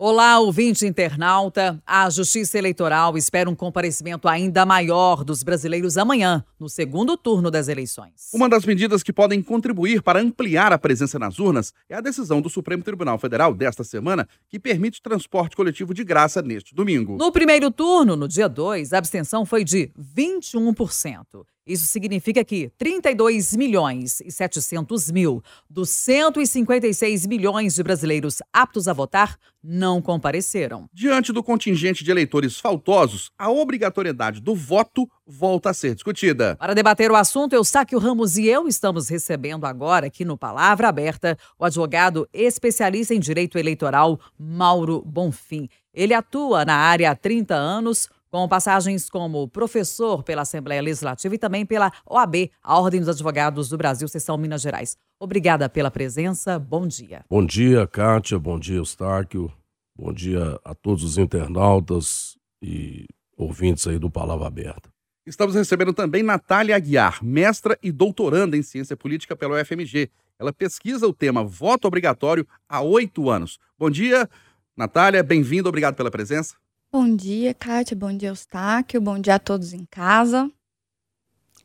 Olá, 0.00 0.38
ouvinte 0.38 0.86
internauta. 0.86 1.82
A 1.84 2.08
Justiça 2.08 2.56
Eleitoral 2.56 3.18
espera 3.18 3.50
um 3.50 3.54
comparecimento 3.56 4.28
ainda 4.28 4.64
maior 4.64 5.24
dos 5.24 5.42
brasileiros 5.42 5.98
amanhã, 5.98 6.44
no 6.56 6.68
segundo 6.68 7.16
turno 7.16 7.50
das 7.50 7.66
eleições. 7.66 8.30
Uma 8.32 8.48
das 8.48 8.64
medidas 8.64 9.02
que 9.02 9.12
podem 9.12 9.42
contribuir 9.42 10.00
para 10.00 10.20
ampliar 10.20 10.72
a 10.72 10.78
presença 10.78 11.18
nas 11.18 11.40
urnas 11.40 11.74
é 11.88 11.96
a 11.96 12.00
decisão 12.00 12.40
do 12.40 12.48
Supremo 12.48 12.84
Tribunal 12.84 13.18
Federal 13.18 13.52
desta 13.52 13.82
semana, 13.82 14.28
que 14.48 14.60
permite 14.60 15.02
transporte 15.02 15.56
coletivo 15.56 15.92
de 15.92 16.04
graça 16.04 16.40
neste 16.40 16.76
domingo. 16.76 17.16
No 17.16 17.32
primeiro 17.32 17.68
turno, 17.68 18.14
no 18.14 18.28
dia 18.28 18.48
2, 18.48 18.92
a 18.92 18.98
abstenção 18.98 19.44
foi 19.44 19.64
de 19.64 19.90
21%. 19.98 21.24
Isso 21.68 21.86
significa 21.86 22.42
que 22.42 22.72
32 22.78 23.54
milhões 23.54 24.22
e 24.22 24.32
700 24.32 25.10
mil 25.10 25.42
dos 25.68 25.90
156 25.90 27.26
milhões 27.26 27.74
de 27.74 27.82
brasileiros 27.82 28.38
aptos 28.50 28.88
a 28.88 28.94
votar 28.94 29.36
não 29.62 30.00
compareceram. 30.00 30.88
Diante 30.94 31.30
do 31.30 31.42
contingente 31.42 32.02
de 32.02 32.10
eleitores 32.10 32.58
faltosos, 32.58 33.30
a 33.36 33.50
obrigatoriedade 33.50 34.40
do 34.40 34.54
voto 34.54 35.06
volta 35.26 35.68
a 35.68 35.74
ser 35.74 35.94
discutida. 35.94 36.56
Para 36.56 36.74
debater 36.74 37.10
o 37.10 37.16
assunto, 37.16 37.52
Eustáquio 37.52 37.98
Ramos 37.98 38.38
e 38.38 38.46
eu 38.46 38.66
estamos 38.66 39.10
recebendo 39.10 39.66
agora 39.66 40.06
aqui 40.06 40.24
no 40.24 40.38
Palavra 40.38 40.88
Aberta 40.88 41.36
o 41.58 41.66
advogado 41.66 42.26
especialista 42.32 43.12
em 43.12 43.20
direito 43.20 43.58
eleitoral 43.58 44.18
Mauro 44.38 45.02
Bonfim. 45.04 45.68
Ele 45.92 46.14
atua 46.14 46.64
na 46.64 46.76
área 46.76 47.10
há 47.10 47.14
30 47.16 47.54
anos 47.54 48.08
com 48.30 48.46
passagens 48.48 49.08
como 49.08 49.48
professor 49.48 50.22
pela 50.22 50.42
Assembleia 50.42 50.82
Legislativa 50.82 51.34
e 51.34 51.38
também 51.38 51.64
pela 51.64 51.92
OAB, 52.06 52.50
a 52.62 52.78
Ordem 52.78 53.00
dos 53.00 53.08
Advogados 53.08 53.68
do 53.68 53.78
Brasil, 53.78 54.06
seção 54.08 54.36
Minas 54.36 54.62
Gerais. 54.62 54.96
Obrigada 55.18 55.68
pela 55.68 55.90
presença, 55.90 56.58
bom 56.58 56.86
dia. 56.86 57.24
Bom 57.28 57.44
dia, 57.44 57.86
Kátia, 57.86 58.38
bom 58.38 58.58
dia, 58.58 58.76
Eustáquio, 58.76 59.52
bom 59.96 60.12
dia 60.12 60.58
a 60.64 60.74
todos 60.74 61.02
os 61.02 61.18
internautas 61.18 62.36
e 62.62 63.06
ouvintes 63.36 63.86
aí 63.86 63.98
do 63.98 64.10
Palavra 64.10 64.46
Aberta. 64.46 64.88
Estamos 65.26 65.54
recebendo 65.54 65.92
também 65.92 66.22
Natália 66.22 66.74
Aguiar, 66.74 67.22
mestra 67.22 67.78
e 67.82 67.92
doutoranda 67.92 68.56
em 68.56 68.62
ciência 68.62 68.96
política 68.96 69.36
pela 69.36 69.60
UFMG. 69.60 70.10
Ela 70.38 70.52
pesquisa 70.52 71.06
o 71.06 71.12
tema 71.12 71.44
voto 71.44 71.86
obrigatório 71.86 72.46
há 72.68 72.80
oito 72.80 73.28
anos. 73.28 73.58
Bom 73.78 73.90
dia, 73.90 74.28
Natália, 74.76 75.22
bem-vinda, 75.22 75.68
obrigado 75.68 75.96
pela 75.96 76.10
presença. 76.10 76.54
Bom 76.90 77.14
dia, 77.14 77.52
Kátia. 77.52 77.94
Bom 77.94 78.16
dia, 78.16 78.30
Eustáquio. 78.30 78.98
Bom 78.98 79.18
dia 79.18 79.34
a 79.34 79.38
todos 79.38 79.74
em 79.74 79.84
casa. 79.84 80.50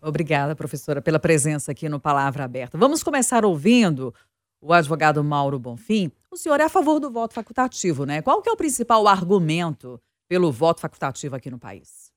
Obrigada, 0.02 0.54
professora, 0.54 1.02
pela 1.02 1.18
presença 1.18 1.72
aqui 1.72 1.88
no 1.88 1.98
Palavra 1.98 2.44
Aberta. 2.44 2.78
Vamos 2.78 3.02
começar 3.02 3.46
ouvindo 3.46 4.14
o 4.62 4.74
advogado 4.74 5.24
Mauro 5.24 5.58
Bonfim. 5.58 6.12
O 6.30 6.36
senhor 6.36 6.60
é 6.60 6.66
a 6.66 6.70
favor 6.70 7.00
do 7.00 7.10
voto 7.10 7.34
facultativo, 7.34 8.06
né? 8.06 8.22
Qual 8.22 8.42
que 8.42 8.50
é 8.50 8.52
o 8.52 8.58
principal 8.58 9.08
argumento 9.08 9.98
pelo 10.28 10.52
voto 10.52 10.82
facultativo 10.82 11.38
aqui 11.38 11.50
no 11.50 11.58
país? 11.58 12.12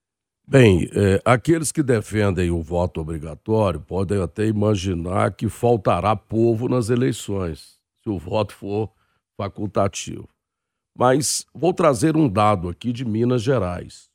Bem, 0.45 0.91
é, 0.93 1.23
aqueles 1.25 1.71
que 1.71 1.85
defendem 1.85 2.51
o 2.51 2.61
voto 2.61 3.01
obrigatório 3.01 3.81
podem 3.81 4.21
até 4.21 4.47
imaginar 4.47 5.33
que 5.35 5.49
faltará 5.49 6.17
povo 6.17 6.69
nas 6.69 6.91
eleições 6.91 7.79
se 8.03 8.11
o 8.11 8.19
voto 8.19 8.53
for 8.53 8.91
facultativo. 9.37 10.29
Mas 10.97 11.45
vou 11.55 11.73
trazer 11.75 12.17
um 12.17 12.29
dado 12.29 12.71
aqui 12.71 12.93
de 12.93 13.05
Minas 13.05 13.43
Gerais. 13.43 14.09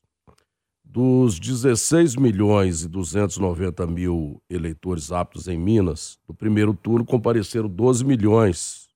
Dos 0.84 1.40
16 1.40 2.16
milhões 2.16 2.84
e 2.84 2.90
290 2.90 3.86
mil 3.88 4.42
eleitores 4.50 5.12
aptos 5.12 5.48
em 5.48 5.58
Minas, 5.58 6.20
no 6.28 6.34
primeiro 6.34 6.74
turno 6.74 7.06
compareceram 7.06 7.70
12 7.70 8.04
milhões 8.04 8.90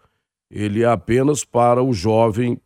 ele 0.50 0.84
é 0.84 0.88
apenas 0.88 1.44
para 1.44 1.84
o 1.84 1.94
jovem 1.94 2.60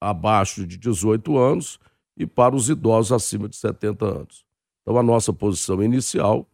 abaixo 0.00 0.66
de 0.66 0.76
18 0.78 1.36
anos 1.38 1.78
e 2.16 2.26
para 2.26 2.54
os 2.54 2.68
idosos 2.68 3.12
acima 3.12 3.48
de 3.48 3.56
70 3.56 4.04
anos. 4.04 4.44
Então, 4.82 4.96
a 4.96 5.02
nossa 5.02 5.32
posição 5.32 5.82
inicial, 5.82 6.48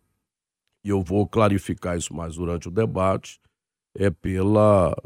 e 0.84 0.88
eu 0.88 1.02
vou 1.02 1.26
clarificar 1.26 1.96
isso 1.96 2.14
mais 2.14 2.36
durante 2.36 2.68
o 2.68 2.70
debate, 2.70 3.40
é 3.94 4.08
pela 4.10 4.96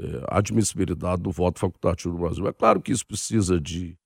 é, 0.00 0.04
admissibilidade 0.28 1.22
do 1.22 1.30
voto 1.30 1.58
facultativo 1.58 2.14
no 2.14 2.20
Brasil. 2.20 2.46
É 2.46 2.52
claro 2.52 2.80
que 2.80 2.92
isso 2.92 3.06
precisa 3.06 3.60
de 3.60 3.98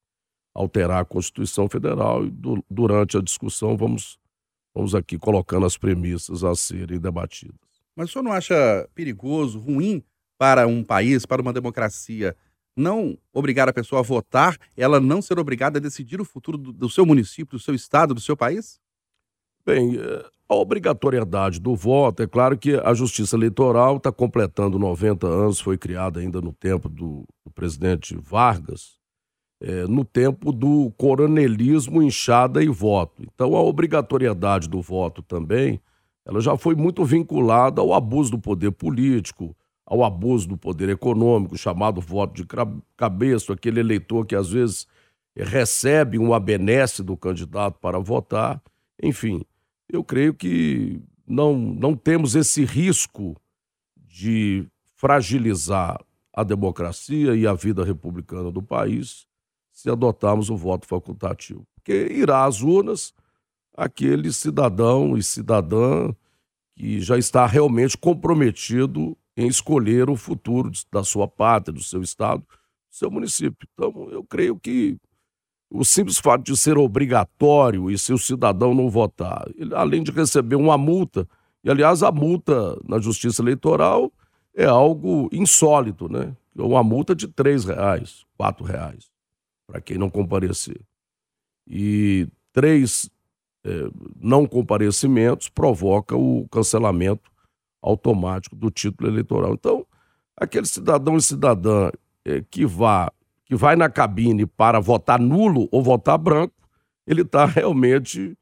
alterar 0.55 1.03
a 1.03 1.05
Constituição 1.05 1.69
Federal 1.69 2.25
e 2.25 2.31
do, 2.31 2.65
durante 2.69 3.17
a 3.17 3.23
discussão 3.23 3.77
vamos, 3.77 4.19
vamos 4.75 4.95
aqui 4.95 5.19
colocando 5.19 5.67
as 5.67 5.77
premissas 5.77 6.45
a 6.45 6.55
serem 6.55 6.99
debatidas. 6.99 7.59
Mas 7.95 8.09
o 8.09 8.13
senhor 8.13 8.23
não 8.23 8.33
acha 8.33 8.89
perigoso, 8.95 9.59
ruim 9.59 10.03
para 10.39 10.67
um 10.67 10.83
país, 10.83 11.25
para 11.27 11.43
uma 11.43 11.53
democracia, 11.53 12.35
não 12.77 13.19
obrigar 13.33 13.69
a 13.69 13.73
pessoa 13.73 14.01
a 14.01 14.05
votar, 14.05 14.57
ela 14.77 15.01
não 15.01 15.21
ser 15.21 15.39
obrigada 15.39 15.79
a 15.79 15.83
decidir 15.83 16.21
o 16.21 16.25
futuro 16.25 16.57
do, 16.57 16.73
do 16.73 16.89
seu 16.89 17.05
município, 17.05 17.59
do 17.59 17.63
seu 17.63 17.75
estado, 17.75 18.15
do 18.15 18.21
seu 18.21 18.37
país? 18.37 18.81
Bem, 19.65 19.97
eh, 19.97 20.27
a 20.49 20.55
obrigatoriedade 20.55 21.59
do 21.59 21.75
voto, 21.75 22.23
é 22.23 22.27
claro 22.27 22.59
que 22.59 22.75
a 22.75 22.93
Justiça 22.93 23.37
Eleitoral 23.37 23.97
está 23.97 24.13
completando 24.13 24.79
90 24.79 25.27
anos, 25.27 25.61
foi 25.61 25.79
criada 25.79 26.21
ainda 26.21 26.41
no 26.41 26.53
tempo 26.53 26.89
do, 26.89 27.25
do 27.45 27.51
presidente 27.55 28.15
Vargas, 28.17 28.99
é, 29.63 29.87
no 29.87 30.05
tempo 30.05 30.53
do 30.53 30.93
coronelismo, 30.99 32.03
inchada 32.03 32.63
e 32.63 32.69
voto. 32.69 33.23
Então, 33.23 33.55
a 33.55 33.63
obrigatoriedade 33.63 34.69
do 34.69 34.83
voto 34.83 35.23
também, 35.23 35.81
ela 36.27 36.41
já 36.41 36.57
foi 36.57 36.75
muito 36.75 37.05
vinculada 37.05 37.81
ao 37.81 37.95
abuso 37.95 38.33
do 38.33 38.39
poder 38.39 38.73
político, 38.73 39.57
ao 39.87 40.05
abuso 40.05 40.49
do 40.49 40.57
poder 40.57 40.89
econômico, 40.89 41.57
chamado 41.57 42.01
voto 42.01 42.35
de 42.35 42.47
cabeça, 42.97 43.53
aquele 43.53 43.81
eleitor 43.81 44.25
que 44.25 44.37
às 44.37 44.51
vezes 44.51 44.87
recebe 45.37 46.19
uma 46.19 46.39
benesse 46.39 47.03
do 47.03 47.17
candidato 47.17 47.79
para 47.79 47.99
votar. 47.99 48.63
Enfim, 49.03 49.45
eu 49.89 50.05
creio 50.05 50.35
que 50.35 51.01
não, 51.27 51.57
não 51.57 51.95
temos 51.97 52.35
esse 52.35 52.65
risco 52.65 53.37
de 53.97 54.67
fragilizar 54.97 56.01
a 56.33 56.45
democracia 56.45 57.35
e 57.35 57.47
a 57.47 57.53
vida 57.53 57.85
republicana 57.85 58.51
do 58.51 58.63
país 58.63 59.27
se 59.73 59.91
adotarmos 59.91 60.49
o 60.49 60.57
voto 60.57 60.87
facultativo. 60.87 61.67
Porque 61.75 62.07
irá 62.11 62.45
às 62.45 62.63
urnas 62.63 63.13
aquele 63.77 64.33
cidadão 64.33 65.17
e 65.17 65.23
cidadã 65.23 66.15
que 66.77 67.01
já 67.01 67.19
está 67.19 67.47
realmente 67.47 67.97
comprometido 67.97 69.17
em 69.37 69.47
escolher 69.47 70.11
o 70.11 70.17
futuro 70.17 70.71
da 70.91 71.03
sua 71.03 71.27
pátria, 71.27 71.73
do 71.73 71.83
seu 71.83 72.03
estado, 72.03 72.43
do 72.43 72.97
seu 72.97 73.11
município. 73.11 73.69
Então, 73.73 74.09
eu 74.11 74.23
creio 74.25 74.59
que 74.59 74.97
o 75.71 75.85
simples 75.85 76.19
fato 76.19 76.45
de 76.45 76.57
ser 76.57 76.77
obrigatório 76.77 77.91
e 77.91 77.97
se 77.97 78.13
o 78.13 78.19
cidadão 78.19 78.75
não 78.75 78.91
votar, 78.91 79.47
ele, 79.57 79.75
além 79.75 80.03
de 80.03 80.13
receber 80.13 80.57
uma 80.57 80.77
multa, 80.77 81.27
e 81.65 81.71
aliás, 81.71 82.03
a 82.03 82.13
multa 82.13 82.79
na 82.87 82.99
justiça 82.99 83.41
eleitoral 83.41 84.13
é 84.55 84.67
algo 84.67 85.31
insólito, 85.33 86.09
né? 86.11 86.37
Uma 86.55 86.83
multa 86.83 87.15
de 87.15 87.27
três 87.27 87.65
reais, 87.65 88.27
quatro 88.37 88.65
reais, 88.65 89.11
para 89.67 89.81
quem 89.81 89.97
não 89.97 90.11
comparecer. 90.11 90.81
E 91.67 92.29
três 92.53 93.09
é, 93.65 93.89
não 94.21 94.45
comparecimentos 94.45 95.49
provoca 95.49 96.15
o 96.15 96.47
cancelamento 96.51 97.32
automático 97.83 98.55
do 98.55 98.71
título 98.71 99.11
eleitoral. 99.11 99.55
Então, 99.55 99.85
aquele 100.37 100.67
cidadão 100.67 101.17
e 101.17 101.23
cidadã 101.23 101.91
é, 102.25 102.43
que 102.49 102.65
vá 102.65 103.13
que 103.45 103.57
vai 103.57 103.77
na 103.77 103.91
cabine 103.91 104.47
para 104.47 104.81
votar 104.81 105.21
nulo 105.21 105.69
ou 105.71 105.83
votar 105.83 106.17
branco, 106.17 106.55
ele 107.07 107.21
está 107.21 107.45
realmente 107.45 108.35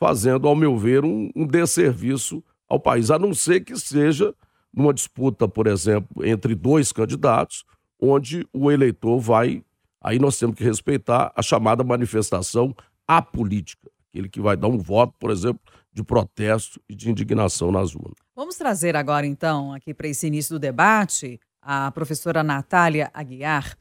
fazendo, 0.00 0.48
ao 0.48 0.56
meu 0.56 0.76
ver, 0.76 1.04
um, 1.04 1.30
um 1.36 1.46
desserviço 1.46 2.42
ao 2.68 2.80
país, 2.80 3.08
a 3.08 3.18
não 3.18 3.32
ser 3.32 3.60
que 3.60 3.76
seja 3.76 4.34
numa 4.74 4.92
disputa, 4.92 5.46
por 5.46 5.68
exemplo, 5.68 6.24
entre 6.24 6.56
dois 6.56 6.90
candidatos, 6.90 7.64
onde 8.00 8.48
o 8.52 8.68
eleitor 8.70 9.20
vai. 9.20 9.62
Aí 10.00 10.18
nós 10.18 10.38
temos 10.38 10.56
que 10.56 10.64
respeitar 10.64 11.32
a 11.36 11.42
chamada 11.42 11.84
manifestação 11.84 12.74
apolítica, 13.06 13.88
aquele 14.10 14.28
que 14.28 14.40
vai 14.40 14.56
dar 14.56 14.68
um 14.68 14.78
voto, 14.78 15.14
por 15.18 15.30
exemplo, 15.30 15.60
de 15.92 16.02
protesto 16.02 16.80
e 16.88 16.94
de 16.94 17.10
indignação 17.10 17.72
nas 17.72 17.94
urnas. 17.94 18.14
Vamos 18.34 18.56
trazer 18.56 18.96
agora, 18.96 19.26
então, 19.26 19.72
aqui 19.72 19.92
para 19.92 20.08
esse 20.08 20.26
início 20.26 20.54
do 20.54 20.58
debate, 20.58 21.40
a 21.60 21.90
professora 21.90 22.42
Natália 22.42 23.10
Aguiar. 23.12 23.76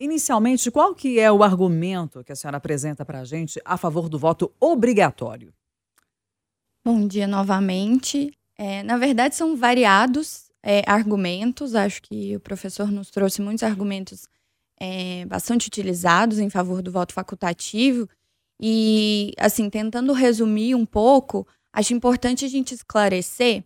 Inicialmente, 0.00 0.70
qual 0.70 0.94
que 0.94 1.20
é 1.20 1.30
o 1.30 1.42
argumento 1.42 2.24
que 2.24 2.32
a 2.32 2.36
senhora 2.36 2.56
apresenta 2.56 3.04
para 3.04 3.20
a 3.20 3.24
gente 3.24 3.60
a 3.64 3.76
favor 3.76 4.08
do 4.08 4.18
voto 4.18 4.52
obrigatório? 4.58 5.52
Bom 6.84 7.06
dia 7.06 7.28
novamente. 7.28 8.32
É, 8.58 8.82
na 8.82 8.98
verdade, 8.98 9.36
são 9.36 9.56
variados 9.56 10.50
é, 10.62 10.82
argumentos. 10.86 11.76
Acho 11.76 12.02
que 12.02 12.36
o 12.36 12.40
professor 12.40 12.90
nos 12.90 13.10
trouxe 13.10 13.40
muitos 13.40 13.62
argumentos 13.62 14.26
é, 14.80 15.24
bastante 15.26 15.68
utilizados 15.68 16.40
em 16.40 16.50
favor 16.50 16.82
do 16.82 16.90
voto 16.90 17.14
facultativo. 17.14 18.08
E, 18.60 19.32
assim, 19.38 19.68
tentando 19.68 20.12
resumir 20.12 20.74
um 20.74 20.86
pouco, 20.86 21.46
acho 21.72 21.92
importante 21.94 22.44
a 22.44 22.48
gente 22.48 22.74
esclarecer 22.74 23.64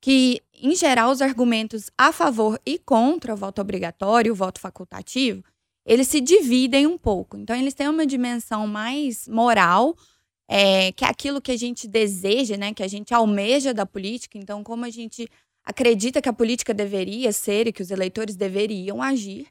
que, 0.00 0.42
em 0.52 0.74
geral, 0.74 1.10
os 1.10 1.22
argumentos 1.22 1.90
a 1.96 2.12
favor 2.12 2.60
e 2.66 2.78
contra 2.78 3.34
o 3.34 3.36
voto 3.36 3.60
obrigatório, 3.60 4.32
o 4.32 4.36
voto 4.36 4.60
facultativo, 4.60 5.44
eles 5.86 6.08
se 6.08 6.20
dividem 6.20 6.86
um 6.86 6.98
pouco. 6.98 7.36
Então, 7.36 7.54
eles 7.54 7.74
têm 7.74 7.88
uma 7.88 8.06
dimensão 8.06 8.66
mais 8.66 9.28
moral, 9.28 9.96
é, 10.48 10.92
que 10.92 11.04
é 11.04 11.08
aquilo 11.08 11.40
que 11.40 11.52
a 11.52 11.56
gente 11.56 11.86
deseja, 11.86 12.56
né, 12.56 12.74
que 12.74 12.82
a 12.82 12.88
gente 12.88 13.14
almeja 13.14 13.72
da 13.72 13.86
política. 13.86 14.36
Então, 14.38 14.62
como 14.64 14.84
a 14.84 14.90
gente 14.90 15.28
acredita 15.64 16.20
que 16.20 16.28
a 16.28 16.32
política 16.32 16.74
deveria 16.74 17.32
ser 17.32 17.66
e 17.66 17.72
que 17.72 17.82
os 17.82 17.90
eleitores 17.90 18.36
deveriam 18.36 19.02
agir. 19.02 19.46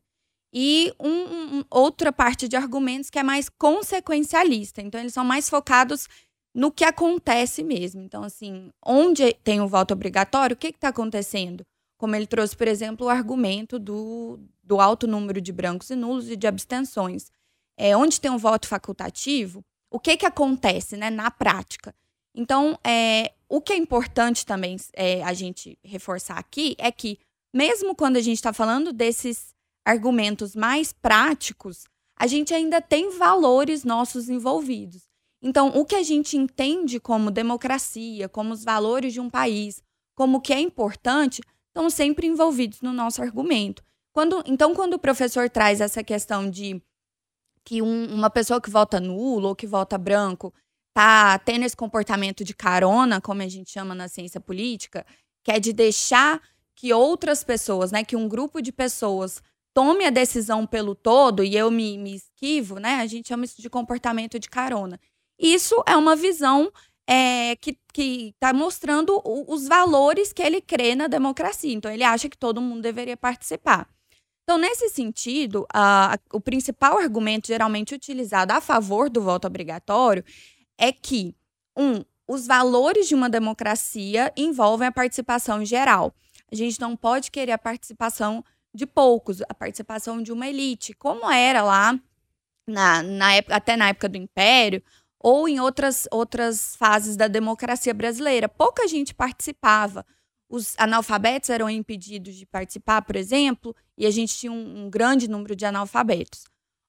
E 0.53 0.94
um, 1.00 1.59
um, 1.59 1.63
outra 1.69 2.12
parte 2.12 2.48
de 2.48 2.56
argumentos 2.56 3.09
que 3.09 3.19
é 3.19 3.24
mais 3.24 3.48
consequencialista. 3.48 4.81
Então, 4.81 5.00
eles 5.00 5.13
são 5.13 5.24
mais 5.24 5.50
focados 5.50 6.07
no 6.53 6.71
que 6.71 6.83
acontece 6.83 7.63
mesmo. 7.63 8.01
Então, 8.01 8.24
assim, 8.24 8.69
onde 8.86 9.33
tem 9.44 9.62
o 9.62 9.68
voto 9.68 9.94
obrigatório, 9.94 10.53
o 10.53 10.57
que 10.57 10.68
está 10.68 10.89
acontecendo? 10.89 11.63
Como 11.98 12.15
ele 12.15 12.27
trouxe, 12.27 12.56
por 12.56 12.68
exemplo, 12.68 13.07
o 13.07 13.09
argumento 13.09 13.80
do, 13.80 14.39
do 14.63 14.81
alto 14.81 15.07
número 15.07 15.39
de 15.39 15.51
brancos 15.51 15.89
e 15.89 15.95
nulos 15.95 16.30
e 16.30 16.36
de 16.36 16.48
abstenções. 16.48 17.31
É, 17.77 17.95
onde 17.95 18.19
tem 18.19 18.30
um 18.30 18.38
voto 18.38 18.68
facultativo, 18.68 19.63
o 19.89 20.00
que, 20.00 20.18
que 20.18 20.25
acontece 20.25 20.98
né, 20.98 21.09
na 21.09 21.31
prática? 21.31 21.94
Então, 22.36 22.77
é, 22.83 23.33
o 23.50 23.62
que 23.62 23.74
é 23.74 23.77
importante 23.77 24.45
também 24.45 24.77
é, 24.94 25.24
a 25.24 25.33
gente 25.33 25.77
reforçar 25.83 26.38
aqui 26.38 26.75
é 26.77 26.92
que, 26.92 27.19
mesmo 27.53 27.95
quando 27.95 28.18
a 28.18 28.21
gente 28.21 28.38
está 28.38 28.53
falando 28.53 28.94
desses 28.94 29.53
argumentos 29.85 30.55
mais 30.55 30.93
práticos, 30.93 31.85
a 32.17 32.27
gente 32.27 32.53
ainda 32.53 32.81
tem 32.81 33.17
valores 33.17 33.83
nossos 33.83 34.29
envolvidos. 34.29 35.03
Então, 35.41 35.69
o 35.69 35.83
que 35.83 35.95
a 35.95 36.03
gente 36.03 36.37
entende 36.37 36.99
como 36.99 37.31
democracia, 37.31 38.29
como 38.29 38.53
os 38.53 38.63
valores 38.63 39.11
de 39.11 39.19
um 39.19 39.29
país, 39.29 39.81
como 40.15 40.37
o 40.37 40.41
que 40.41 40.53
é 40.53 40.59
importante, 40.59 41.41
estão 41.67 41.89
sempre 41.89 42.27
envolvidos 42.27 42.81
no 42.81 42.93
nosso 42.93 43.21
argumento. 43.21 43.83
Quando, 44.13 44.43
então, 44.45 44.75
quando 44.75 44.93
o 44.93 44.99
professor 44.99 45.49
traz 45.49 45.81
essa 45.81 46.03
questão 46.03 46.49
de 46.49 46.81
que 47.63 47.81
um, 47.81 48.13
uma 48.13 48.29
pessoa 48.29 48.61
que 48.61 48.69
vota 48.69 48.99
nulo 48.99 49.49
ou 49.49 49.55
que 49.55 49.65
vota 49.65 49.97
branco 49.97 50.53
tá 50.93 51.39
tendo 51.39 51.63
esse 51.63 51.75
comportamento 51.75 52.43
de 52.43 52.53
carona, 52.53 53.21
como 53.21 53.41
a 53.41 53.47
gente 53.47 53.71
chama 53.71 53.95
na 53.95 54.07
ciência 54.07 54.41
política, 54.41 55.05
que 55.43 55.51
é 55.51 55.59
de 55.59 55.71
deixar 55.71 56.41
que 56.75 56.93
outras 56.93 57.43
pessoas, 57.43 57.91
né, 57.91 58.03
que 58.03 58.15
um 58.15 58.27
grupo 58.27 58.61
de 58.61 58.71
pessoas 58.71 59.41
tome 59.73 60.06
a 60.06 60.09
decisão 60.09 60.65
pelo 60.65 60.95
todo 60.95 61.44
e 61.44 61.56
eu 61.56 61.71
me, 61.71 61.97
me 61.97 62.15
esquivo, 62.15 62.79
né? 62.79 62.95
A 62.95 63.06
gente 63.07 63.27
chama 63.27 63.45
isso 63.45 63.62
de 63.62 63.69
comportamento 63.69 64.39
de 64.39 64.50
carona. 64.50 65.00
Isso 65.39 65.81
é 65.88 65.95
uma 65.95 66.15
visão 66.15 66.71
é, 67.07 67.56
que 67.56 67.77
está 67.94 68.53
mostrando 68.53 69.21
o, 69.23 69.53
os 69.53 69.68
valores 69.68 70.31
que 70.31 70.41
ele 70.41 70.62
crê 70.62 70.95
na 70.95 71.07
democracia. 71.07 71.73
Então, 71.73 71.91
ele 71.91 72.03
acha 72.03 72.29
que 72.29 72.38
todo 72.38 72.62
mundo 72.62 72.81
deveria 72.81 73.18
participar. 73.18 73.89
Então, 74.44 74.57
nesse 74.57 74.89
sentido, 74.89 75.65
a, 75.74 76.15
a, 76.15 76.17
o 76.33 76.41
principal 76.41 76.97
argumento 76.97 77.47
geralmente 77.47 77.95
utilizado 77.95 78.53
a 78.53 78.62
favor 78.62 79.09
do 79.09 79.21
voto 79.21 79.47
obrigatório 79.47 80.24
é 80.77 80.91
que, 80.91 81.35
um, 81.77 82.03
os 82.27 82.47
valores 82.47 83.07
de 83.07 83.15
uma 83.15 83.29
democracia 83.29 84.31
envolvem 84.38 84.88
a 84.88 84.91
participação 84.91 85.65
geral. 85.65 86.13
A 86.51 86.56
gente 86.56 86.79
não 86.79 86.95
pode 86.95 87.31
querer 87.31 87.51
a 87.51 87.57
participação 87.57 88.44
de 88.73 88.85
poucos, 88.85 89.41
a 89.50 89.53
participação 89.53 90.21
de 90.21 90.31
uma 90.31 90.47
elite, 90.47 90.94
como 90.94 91.29
era 91.29 91.62
lá 91.62 92.00
na, 92.68 93.03
na 93.03 93.33
época, 93.33 93.56
até 93.56 93.75
na 93.75 93.89
época 93.89 94.09
do 94.09 94.18
Império, 94.18 94.81
ou 95.19 95.47
em 95.47 95.59
outras, 95.59 96.07
outras 96.12 96.75
fases 96.75 97.15
da 97.15 97.27
democracia 97.27 97.94
brasileira. 97.94 98.50
Pouca 98.50 98.88
gente 98.88 99.13
participava 99.13 100.06
os 100.51 100.75
analfabetos 100.77 101.50
eram 101.50 101.69
impedidos 101.69 102.35
de 102.35 102.45
participar, 102.45 103.01
por 103.01 103.15
exemplo, 103.15 103.73
e 103.97 104.06
a 104.06 104.12
gente 104.12 104.35
tinha 104.38 104.51
um, 104.51 104.83
um 104.83 104.89
grande 104.89 105.29
número 105.29 105.56
de 105.56 105.65
analfabetos. 105.65 106.44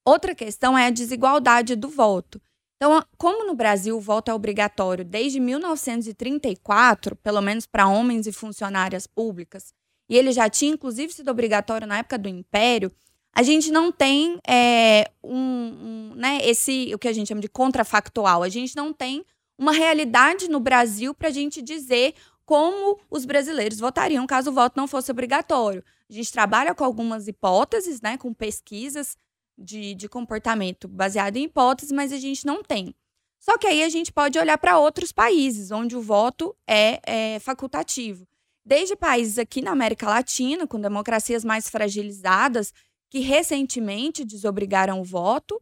Outra 0.04 0.34
questão 0.34 0.76
é 0.76 0.86
a 0.86 0.90
desigualdade 0.90 1.76
do 1.76 1.88
voto. 1.88 2.42
Então, 2.76 3.00
como 3.16 3.46
no 3.46 3.54
Brasil 3.54 3.96
o 3.96 4.00
voto 4.00 4.32
é 4.32 4.34
obrigatório 4.34 5.04
desde 5.04 5.38
1934, 5.38 7.14
pelo 7.14 7.40
menos 7.40 7.64
para 7.64 7.86
homens 7.86 8.26
e 8.26 8.32
funcionárias 8.32 9.06
públicas, 9.06 9.72
e 10.12 10.16
ele 10.18 10.30
já 10.30 10.46
tinha 10.50 10.74
inclusive 10.74 11.10
sido 11.10 11.30
obrigatório 11.30 11.86
na 11.86 11.96
época 11.96 12.18
do 12.18 12.28
Império, 12.28 12.92
a 13.34 13.42
gente 13.42 13.72
não 13.72 13.90
tem 13.90 14.38
é, 14.46 15.10
um, 15.24 15.38
um, 15.38 16.12
né, 16.14 16.38
esse 16.42 16.94
o 16.94 16.98
que 16.98 17.08
a 17.08 17.14
gente 17.14 17.28
chama 17.28 17.40
de 17.40 17.48
contrafactual. 17.48 18.42
A 18.42 18.48
gente 18.50 18.76
não 18.76 18.92
tem 18.92 19.24
uma 19.56 19.72
realidade 19.72 20.50
no 20.50 20.60
Brasil 20.60 21.14
para 21.14 21.28
a 21.28 21.30
gente 21.30 21.62
dizer 21.62 22.12
como 22.44 23.00
os 23.10 23.24
brasileiros 23.24 23.78
votariam 23.78 24.26
caso 24.26 24.50
o 24.50 24.52
voto 24.52 24.76
não 24.76 24.86
fosse 24.86 25.10
obrigatório. 25.10 25.82
A 26.10 26.12
gente 26.12 26.30
trabalha 26.30 26.74
com 26.74 26.84
algumas 26.84 27.26
hipóteses, 27.26 28.02
né, 28.02 28.18
com 28.18 28.34
pesquisas 28.34 29.16
de, 29.56 29.94
de 29.94 30.10
comportamento 30.10 30.88
baseado 30.88 31.38
em 31.38 31.44
hipóteses, 31.44 31.90
mas 31.90 32.12
a 32.12 32.18
gente 32.18 32.44
não 32.44 32.62
tem. 32.62 32.94
Só 33.40 33.56
que 33.56 33.66
aí 33.66 33.82
a 33.82 33.88
gente 33.88 34.12
pode 34.12 34.38
olhar 34.38 34.58
para 34.58 34.78
outros 34.78 35.10
países 35.10 35.70
onde 35.70 35.96
o 35.96 36.02
voto 36.02 36.54
é, 36.68 37.00
é 37.06 37.38
facultativo. 37.38 38.26
Desde 38.64 38.94
países 38.94 39.38
aqui 39.38 39.60
na 39.60 39.72
América 39.72 40.08
Latina, 40.08 40.66
com 40.66 40.80
democracias 40.80 41.44
mais 41.44 41.68
fragilizadas, 41.68 42.72
que 43.10 43.18
recentemente 43.18 44.24
desobrigaram 44.24 45.00
o 45.00 45.04
voto, 45.04 45.60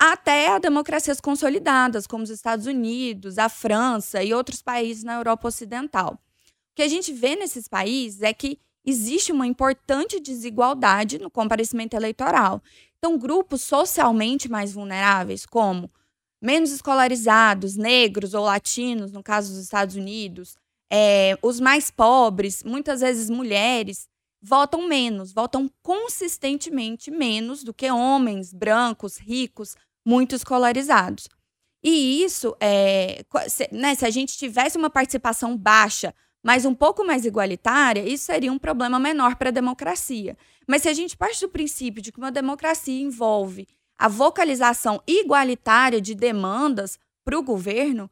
até 0.00 0.48
a 0.48 0.58
democracias 0.58 1.20
consolidadas, 1.20 2.06
como 2.06 2.24
os 2.24 2.30
Estados 2.30 2.66
Unidos, 2.66 3.36
a 3.38 3.48
França 3.48 4.22
e 4.22 4.32
outros 4.32 4.62
países 4.62 5.04
na 5.04 5.14
Europa 5.14 5.48
Ocidental. 5.48 6.14
O 6.14 6.18
que 6.76 6.82
a 6.82 6.88
gente 6.88 7.12
vê 7.12 7.36
nesses 7.36 7.68
países 7.68 8.22
é 8.22 8.32
que 8.32 8.58
existe 8.84 9.32
uma 9.32 9.46
importante 9.46 10.20
desigualdade 10.20 11.18
no 11.18 11.30
comparecimento 11.30 11.96
eleitoral. 11.96 12.62
Então, 12.98 13.18
grupos 13.18 13.62
socialmente 13.62 14.48
mais 14.48 14.72
vulneráveis, 14.72 15.44
como 15.44 15.90
menos 16.40 16.70
escolarizados, 16.70 17.76
negros 17.76 18.32
ou 18.32 18.44
latinos, 18.44 19.12
no 19.12 19.22
caso 19.22 19.52
dos 19.52 19.62
Estados 19.62 19.96
Unidos, 19.96 20.56
é, 20.90 21.36
os 21.42 21.60
mais 21.60 21.90
pobres, 21.90 22.62
muitas 22.64 23.00
vezes 23.00 23.28
mulheres, 23.28 24.08
votam 24.40 24.86
menos, 24.86 25.32
votam 25.32 25.70
consistentemente 25.82 27.10
menos 27.10 27.62
do 27.64 27.74
que 27.74 27.90
homens 27.90 28.52
brancos, 28.52 29.18
ricos, 29.18 29.74
muito 30.06 30.34
escolarizados. 30.34 31.28
E 31.82 32.22
isso, 32.22 32.56
é, 32.60 33.24
se, 33.48 33.68
né, 33.72 33.94
se 33.94 34.04
a 34.04 34.10
gente 34.10 34.36
tivesse 34.36 34.76
uma 34.76 34.90
participação 34.90 35.56
baixa, 35.56 36.14
mas 36.42 36.64
um 36.64 36.74
pouco 36.74 37.04
mais 37.04 37.24
igualitária, 37.24 38.08
isso 38.08 38.24
seria 38.24 38.52
um 38.52 38.58
problema 38.58 38.98
menor 38.98 39.36
para 39.36 39.48
a 39.48 39.52
democracia. 39.52 40.36
Mas 40.66 40.82
se 40.82 40.88
a 40.88 40.92
gente 40.92 41.16
parte 41.16 41.40
do 41.40 41.48
princípio 41.48 42.02
de 42.02 42.12
que 42.12 42.18
uma 42.18 42.32
democracia 42.32 43.00
envolve 43.00 43.66
a 43.98 44.08
vocalização 44.08 45.02
igualitária 45.06 46.00
de 46.00 46.14
demandas 46.14 46.98
para 47.24 47.38
o 47.38 47.42
governo, 47.42 48.10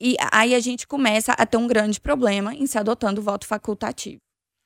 e 0.00 0.16
aí 0.32 0.54
a 0.54 0.60
gente 0.60 0.86
começa 0.86 1.32
a 1.32 1.46
ter 1.46 1.56
um 1.56 1.66
grande 1.66 2.00
problema 2.00 2.54
em 2.54 2.66
se 2.66 2.78
adotando 2.78 3.20
o 3.20 3.24
voto 3.24 3.46
facultativo. 3.46 4.20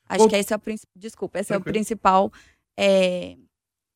Acho 0.07 0.27
que 0.27 0.35
esse 0.35 0.53
é 0.53 0.55
o 0.55 0.59
principal. 0.59 0.91
Desculpa, 0.95 1.39
esse 1.39 1.47
Tranquilo. 1.47 1.69
é 1.69 1.71
o 1.71 1.73
principal 1.73 2.33
é, 2.77 3.37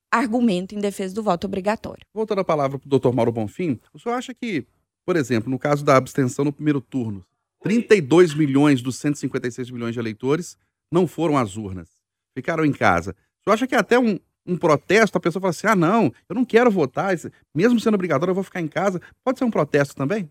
argumento 0.10 0.74
em 0.74 0.80
defesa 0.80 1.14
do 1.14 1.22
voto 1.22 1.46
obrigatório. 1.46 2.06
Voltando 2.14 2.40
a 2.40 2.46
palavra 2.46 2.80
para 2.80 2.86
o 2.86 2.90
doutor 2.90 3.14
Mauro 3.14 3.34
Bonfim, 3.34 3.80
o 3.94 4.00
senhor 4.00 4.16
acha 4.16 4.34
que 4.34 4.66
por 5.06 5.16
exemplo, 5.16 5.50
no 5.50 5.60
caso 5.60 5.86
da 5.86 5.96
abstenção 5.96 6.44
no 6.44 6.52
primeiro 6.52 6.82
turno, 6.82 7.24
32 7.62 8.34
milhões 8.34 8.82
dos 8.82 8.98
156 8.98 9.70
milhões 9.70 9.94
de 9.94 10.00
eleitores 10.00 10.58
não 10.92 11.08
foram 11.08 11.38
às 11.38 11.56
urnas, 11.56 11.90
ficaram 12.36 12.66
em 12.66 12.72
casa. 12.72 13.16
Você 13.44 13.52
acha 13.52 13.68
que 13.68 13.76
é 13.76 13.78
até 13.78 14.00
um, 14.00 14.20
um 14.46 14.58
protesto, 14.58 15.18
a 15.18 15.22
pessoa 15.22 15.42
fala 15.42 15.52
assim: 15.52 15.68
ah, 15.68 15.76
não, 15.76 16.12
eu 16.28 16.36
não 16.36 16.44
quero 16.44 16.72
votar, 16.72 17.16
mesmo 17.54 17.80
sendo 17.80 17.94
obrigatório, 17.94 18.32
eu 18.32 18.36
vou 18.36 18.44
ficar 18.44 18.62
em 18.62 18.68
casa. 18.68 19.00
Pode 19.24 19.38
ser 19.38 19.46
um 19.46 19.52
protesto 19.52 19.96
também? 19.96 20.30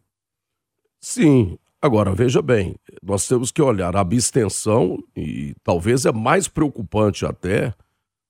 Sim. 1.04 1.58
Agora, 1.82 2.14
veja 2.14 2.40
bem, 2.40 2.76
nós 3.02 3.28
temos 3.28 3.52
que 3.52 3.61
olhar 3.61 3.94
a 3.94 4.00
abstenção, 4.00 4.96
e 5.14 5.54
talvez 5.62 6.06
é 6.06 6.12
mais 6.12 6.49
preocupante 6.49 7.26
até 7.26 7.75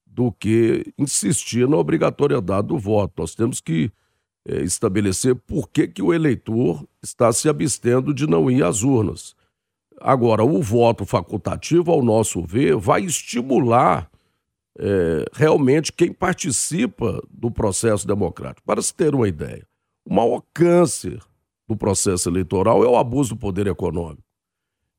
do 0.05 0.33
que 0.33 0.93
insistir 0.99 1.69
na 1.69 1.77
obrigatoriedade 1.77 2.67
do 2.67 2.77
voto. 2.77 3.13
Nós 3.19 3.33
temos 3.33 3.61
que 3.61 3.93
é, 4.45 4.61
estabelecer 4.63 5.37
por 5.37 5.69
que, 5.69 5.87
que 5.87 6.03
o 6.03 6.13
eleitor 6.13 6.85
está 7.01 7.33
se 7.33 7.49
abstendo 7.49 8.13
de 8.13 8.27
não 8.27 8.51
ir 8.51 8.65
às 8.65 8.83
urnas. 8.83 9.37
Agora, 10.01 10.43
o 10.43 10.61
voto 10.61 11.07
facultativo, 11.07 11.93
ao 11.93 12.03
nosso 12.03 12.43
ver, 12.43 12.75
vai 12.75 13.05
estimular 13.05 14.11
é, 14.77 15.25
realmente 15.33 15.93
quem 15.93 16.13
participa 16.13 17.23
do 17.31 17.53
processo 17.53 18.05
democrático. 18.05 18.67
Para 18.67 18.83
se 18.83 18.93
ter 18.93 19.15
uma 19.15 19.29
ideia, 19.29 19.65
o 20.05 20.13
maior 20.13 20.43
câncer 20.53 21.23
do 21.67 21.77
processo 21.77 22.29
eleitoral 22.29 22.85
é 22.85 22.89
o 22.89 22.97
abuso 22.97 23.35
do 23.35 23.41
poder 23.41 23.67
econômico. 23.67 24.23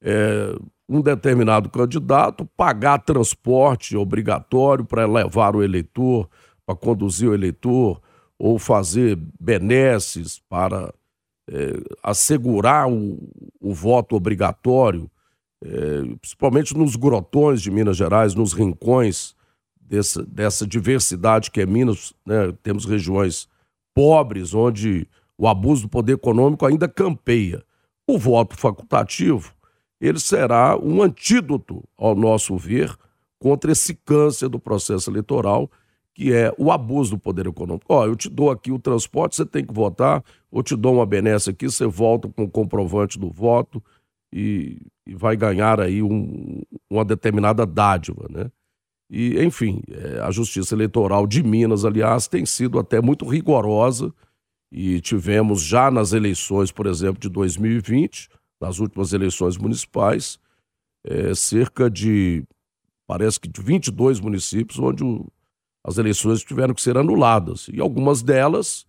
É, 0.02 0.56
um 0.88 1.02
determinado 1.02 1.70
candidato 1.70 2.46
pagar 2.58 3.00
transporte 3.00 3.98
obrigatório 3.98 4.86
para 4.86 5.06
levar 5.06 5.56
o 5.56 5.64
eleitor, 5.64 6.30
para 6.66 6.76
conduzir 6.76 7.30
o 7.30 7.34
eleitor, 7.34 8.02
ou 8.38 8.60
fazer 8.60 9.18
benesses 9.40 10.40
para 10.50 10.94
é, 11.50 11.74
assegurar 12.04 12.90
o, 12.90 13.30
o, 13.60 13.74
voto 13.74 14.16
obrigatório, 14.16 15.10
é, 15.64 16.02
principalmente 16.20 16.76
nos 16.76 16.96
grotões 16.96 17.62
de 17.62 17.72
Minas 17.72 17.98
Gerais, 17.98 18.36
nos 18.36 18.54
rincões 18.54 19.36
dessa, 19.80 20.24
dessa 20.24 20.68
diversidade 20.68 21.52
que 21.52 21.62
é 21.62 21.66
Minas, 21.66 22.14
né? 22.26 22.52
temos 22.62 22.86
regiões 22.86 23.48
pobres 23.94 24.54
onde 24.54 25.08
o 25.38 25.48
abuso 25.48 25.84
do 25.84 25.90
poder 25.90 26.14
econômico 26.14 26.66
ainda 26.66 26.88
campeia. 26.88 27.64
O 28.08 28.18
voto 28.18 28.56
facultativo, 28.58 29.54
ele 30.00 30.20
será 30.20 30.78
um 30.78 31.02
antídoto, 31.02 31.84
ao 31.98 32.16
nosso 32.16 32.56
ver, 32.58 32.96
contra 33.40 33.72
esse 33.72 33.96
câncer 33.96 34.48
do 34.48 34.60
processo 34.60 35.10
eleitoral, 35.10 35.70
que 36.14 36.34
é 36.34 36.54
o 36.58 36.72
abuso 36.72 37.12
do 37.12 37.18
poder 37.20 37.48
econômico. 37.48 37.86
Ó, 37.90 38.06
eu 38.06 38.16
te 38.16 38.30
dou 38.30 38.50
aqui 38.50 38.72
o 38.72 38.80
transporte, 38.80 39.36
você 39.36 39.46
tem 39.46 39.66
que 39.66 39.74
votar, 39.74 40.24
ou 40.50 40.64
te 40.64 40.76
dou 40.76 40.96
uma 40.96 41.06
benesse 41.06 41.50
aqui, 41.50 41.66
você 41.66 41.86
volta 41.86 42.30
com 42.30 42.44
o 42.44 42.50
comprovante 42.50 43.20
do 43.20 43.30
voto 43.30 43.84
e, 44.32 44.82
e 45.06 45.14
vai 45.14 45.36
ganhar 45.36 45.82
aí 45.82 46.02
um, 46.02 46.62
uma 46.90 47.04
determinada 47.04 47.66
dádiva, 47.66 48.28
né? 48.30 48.50
E, 49.10 49.44
enfim, 49.44 49.82
é, 49.92 50.20
a 50.22 50.32
Justiça 50.32 50.74
Eleitoral 50.74 51.28
de 51.28 51.44
Minas, 51.44 51.86
aliás, 51.86 52.28
tem 52.28 52.46
sido 52.46 52.80
até 52.80 53.02
muito 53.02 53.26
rigorosa 53.28 54.12
e 54.78 55.00
tivemos 55.00 55.62
já 55.62 55.90
nas 55.90 56.12
eleições, 56.12 56.70
por 56.70 56.86
exemplo, 56.86 57.18
de 57.18 57.30
2020, 57.30 58.28
nas 58.60 58.78
últimas 58.78 59.14
eleições 59.14 59.56
municipais, 59.56 60.38
é, 61.06 61.34
cerca 61.34 61.90
de, 61.90 62.44
parece 63.08 63.40
que 63.40 63.48
de 63.48 63.62
22 63.62 64.20
municípios 64.20 64.78
onde 64.78 65.02
o, 65.02 65.32
as 65.82 65.98
eleições 65.98 66.44
tiveram 66.44 66.74
que 66.74 66.82
ser 66.82 66.98
anuladas. 66.98 67.70
E 67.72 67.80
algumas 67.80 68.22
delas 68.22 68.86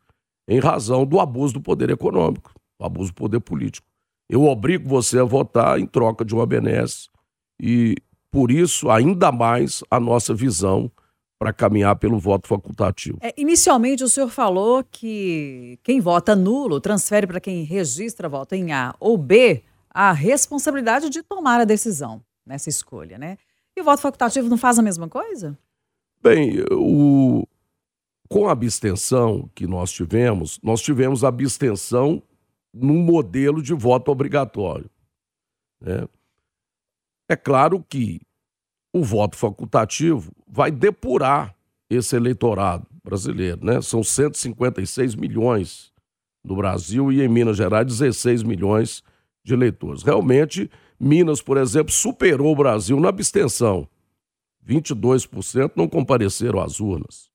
em 0.49 0.59
razão 0.59 1.07
do 1.07 1.21
abuso 1.21 1.55
do 1.55 1.61
poder 1.61 1.89
econômico, 1.89 2.53
do 2.81 2.85
abuso 2.85 3.13
do 3.13 3.15
poder 3.15 3.39
político. 3.39 3.87
Eu 4.29 4.43
obrigo 4.43 4.89
você 4.89 5.21
a 5.21 5.25
votar 5.25 5.79
em 5.79 5.87
troca 5.87 6.25
de 6.25 6.35
uma 6.35 6.47
benesse 6.47 7.09
e, 7.63 7.95
por 8.29 8.51
isso, 8.51 8.91
ainda 8.91 9.31
mais 9.31 9.85
a 9.89 10.01
nossa 10.01 10.35
visão 10.35 10.91
para 11.39 11.53
caminhar 11.53 11.97
pelo 11.97 12.19
voto 12.19 12.49
facultativo. 12.49 13.19
É, 13.21 13.35
inicialmente, 13.37 14.03
o 14.03 14.09
senhor 14.09 14.31
falou 14.31 14.83
que 14.83 15.79
quem 15.83 16.01
vota 16.01 16.35
nulo 16.35 16.81
transfere 16.81 17.27
para 17.27 17.41
quem 17.41 17.63
registra 17.63 18.29
voto 18.29 18.55
em 18.55 18.73
A 18.73 18.95
ou 18.99 19.19
B 19.19 19.63
a 19.91 20.13
responsabilidade 20.13 21.11
de 21.11 21.23
tomar 21.23 21.61
a 21.61 21.65
decisão 21.65 22.23
nessa 22.45 22.69
escolha, 22.69 23.19
né? 23.19 23.37
E 23.77 23.81
o 23.81 23.85
voto 23.85 24.01
facultativo 24.01 24.49
não 24.49 24.57
faz 24.57 24.79
a 24.79 24.83
mesma 24.83 25.09
coisa? 25.09 25.59
Bem, 26.23 26.63
o... 26.73 27.47
com 28.29 28.49
a 28.49 28.53
abstenção 28.53 29.51
que 29.55 29.67
nós 29.67 29.93
tivemos, 29.93 30.59
nós 30.63 30.81
tivemos 30.81 31.23
abstenção 31.23 32.23
num 32.73 32.99
modelo 32.99 33.63
de 33.63 33.75
voto 33.75 34.11
obrigatório. 34.11 34.91
Né? 35.81 36.07
É 37.29 37.37
claro 37.37 37.85
que 37.89 38.21
o 38.99 39.05
voto 39.05 39.37
facultativo 39.37 40.33
vai 40.49 40.71
depurar 40.71 41.55
esse 41.91 42.17
eleitorado 42.17 42.87
brasileiro, 43.05 43.65
né? 43.65 43.81
São 43.83 44.03
156 44.03 45.15
milhões 45.15 45.93
no 46.43 46.57
Brasil 46.57 47.13
e 47.13 47.23
em 47.23 47.29
Minas 47.29 47.57
Gerais 47.57 47.87
16 47.87 48.43
milhões 48.43 49.03
de 49.45 49.53
eleitores. 49.53 50.03
Realmente, 50.03 50.71
Minas, 50.99 51.43
por 51.43 51.59
exemplo, 51.59 51.93
superou 51.93 52.53
o 52.53 52.57
Brasil 52.57 52.99
na 52.99 53.11
abstenção. 53.11 53.87
22% 54.67 55.73
não 55.77 55.87
compareceram 55.87 56.61
às 56.61 56.81
urnas. 56.81 57.29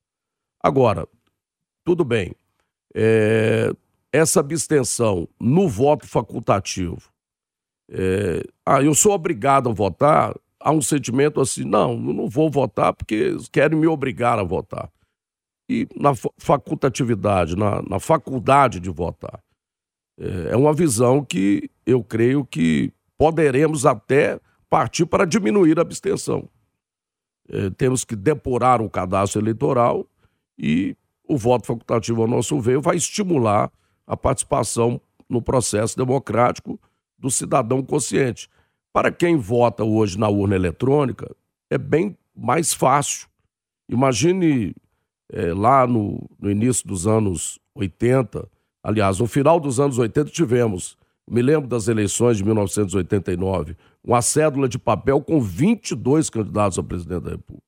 Agora, 0.62 1.08
tudo 1.86 2.03
bem, 2.03 2.34
é, 2.94 3.72
essa 4.12 4.39
abstenção 4.39 5.27
no 5.39 5.70
voto 5.70 6.08
facultativo, 6.08 7.10
é, 7.89 8.44
ah, 8.65 8.82
eu 8.82 8.94
sou 8.94 9.13
obrigado 9.13 9.70
a 9.70 9.74
votar, 9.74 10.36
há 10.62 10.72
um 10.72 10.82
sentimento 10.82 11.39
assim, 11.41 11.63
não, 11.63 11.98
não 11.98 12.30
vou 12.30 12.50
votar 12.50 12.94
porque 12.94 13.36
querem 13.51 13.77
me 13.77 13.88
obrigar 13.88 14.39
a 14.39 14.44
votar. 14.44 14.91
E 15.70 15.88
na 15.96 16.13
facultatividade, 16.38 17.56
na, 17.56 17.82
na 17.82 18.00
faculdade 18.00 18.80
de 18.80 18.89
votar. 18.89 19.41
É, 20.20 20.51
é 20.51 20.58
uma 20.58 20.74
visão 20.74 21.24
que 21.24 21.70
eu 21.86 22.03
creio 22.03 22.46
que 22.46 22.94
poderemos 23.18 23.86
até 23.86 24.39
partir 24.70 25.06
para 25.06 25.25
diminuir 25.25 25.77
a 25.77 25.82
abstenção. 25.82 26.48
É, 27.50 27.70
temos 27.72 28.03
que 28.03 28.15
depurar 28.15 28.82
o 28.82 28.89
cadastro 28.89 29.41
eleitoral 29.41 30.06
e 30.58 30.96
o 31.27 31.38
voto 31.38 31.65
facultativo, 31.65 32.22
ao 32.22 32.27
nosso 32.27 32.60
ver, 32.60 32.80
vai 32.80 32.96
estimular 32.96 33.72
a 34.06 34.18
participação 34.18 35.00
no 35.30 35.41
processo 35.41 35.96
democrático 35.96 36.80
do 37.18 37.30
cidadão 37.32 37.82
consciente. 37.82 38.50
Para 38.94 39.12
quem 39.12 39.38
vota 39.38 39.84
hoje 39.84 40.18
na 40.20 40.28
urna 40.28 40.56
eletrônica, 40.56 41.34
é 41.70 41.78
bem 41.78 42.18
mais 42.36 42.74
fácil. 42.74 43.28
Imagine 43.88 44.76
é, 45.32 45.54
lá 45.54 45.88
no, 45.88 46.30
no, 46.40 46.52
início 46.52 46.86
dos 46.88 47.08
anos 47.08 47.60
80, 47.74 48.48
aliás, 48.84 49.20
no 49.20 49.28
final 49.28 49.60
dos 49.60 49.80
anos 49.80 49.98
80 49.98 50.30
tivemos, 50.32 50.98
me 51.30 51.42
lembro 51.42 51.70
das 51.70 51.88
eleições 51.88 52.38
de 52.38 52.44
1989, 52.44 53.78
uma 54.04 54.22
cédula 54.22 54.68
de 54.68 54.78
papel 54.78 55.22
com 55.22 55.40
22 55.40 56.30
candidatos 56.30 56.78
a 56.78 56.84
presidente 56.84 57.24
da 57.24 57.32
República. 57.32 57.64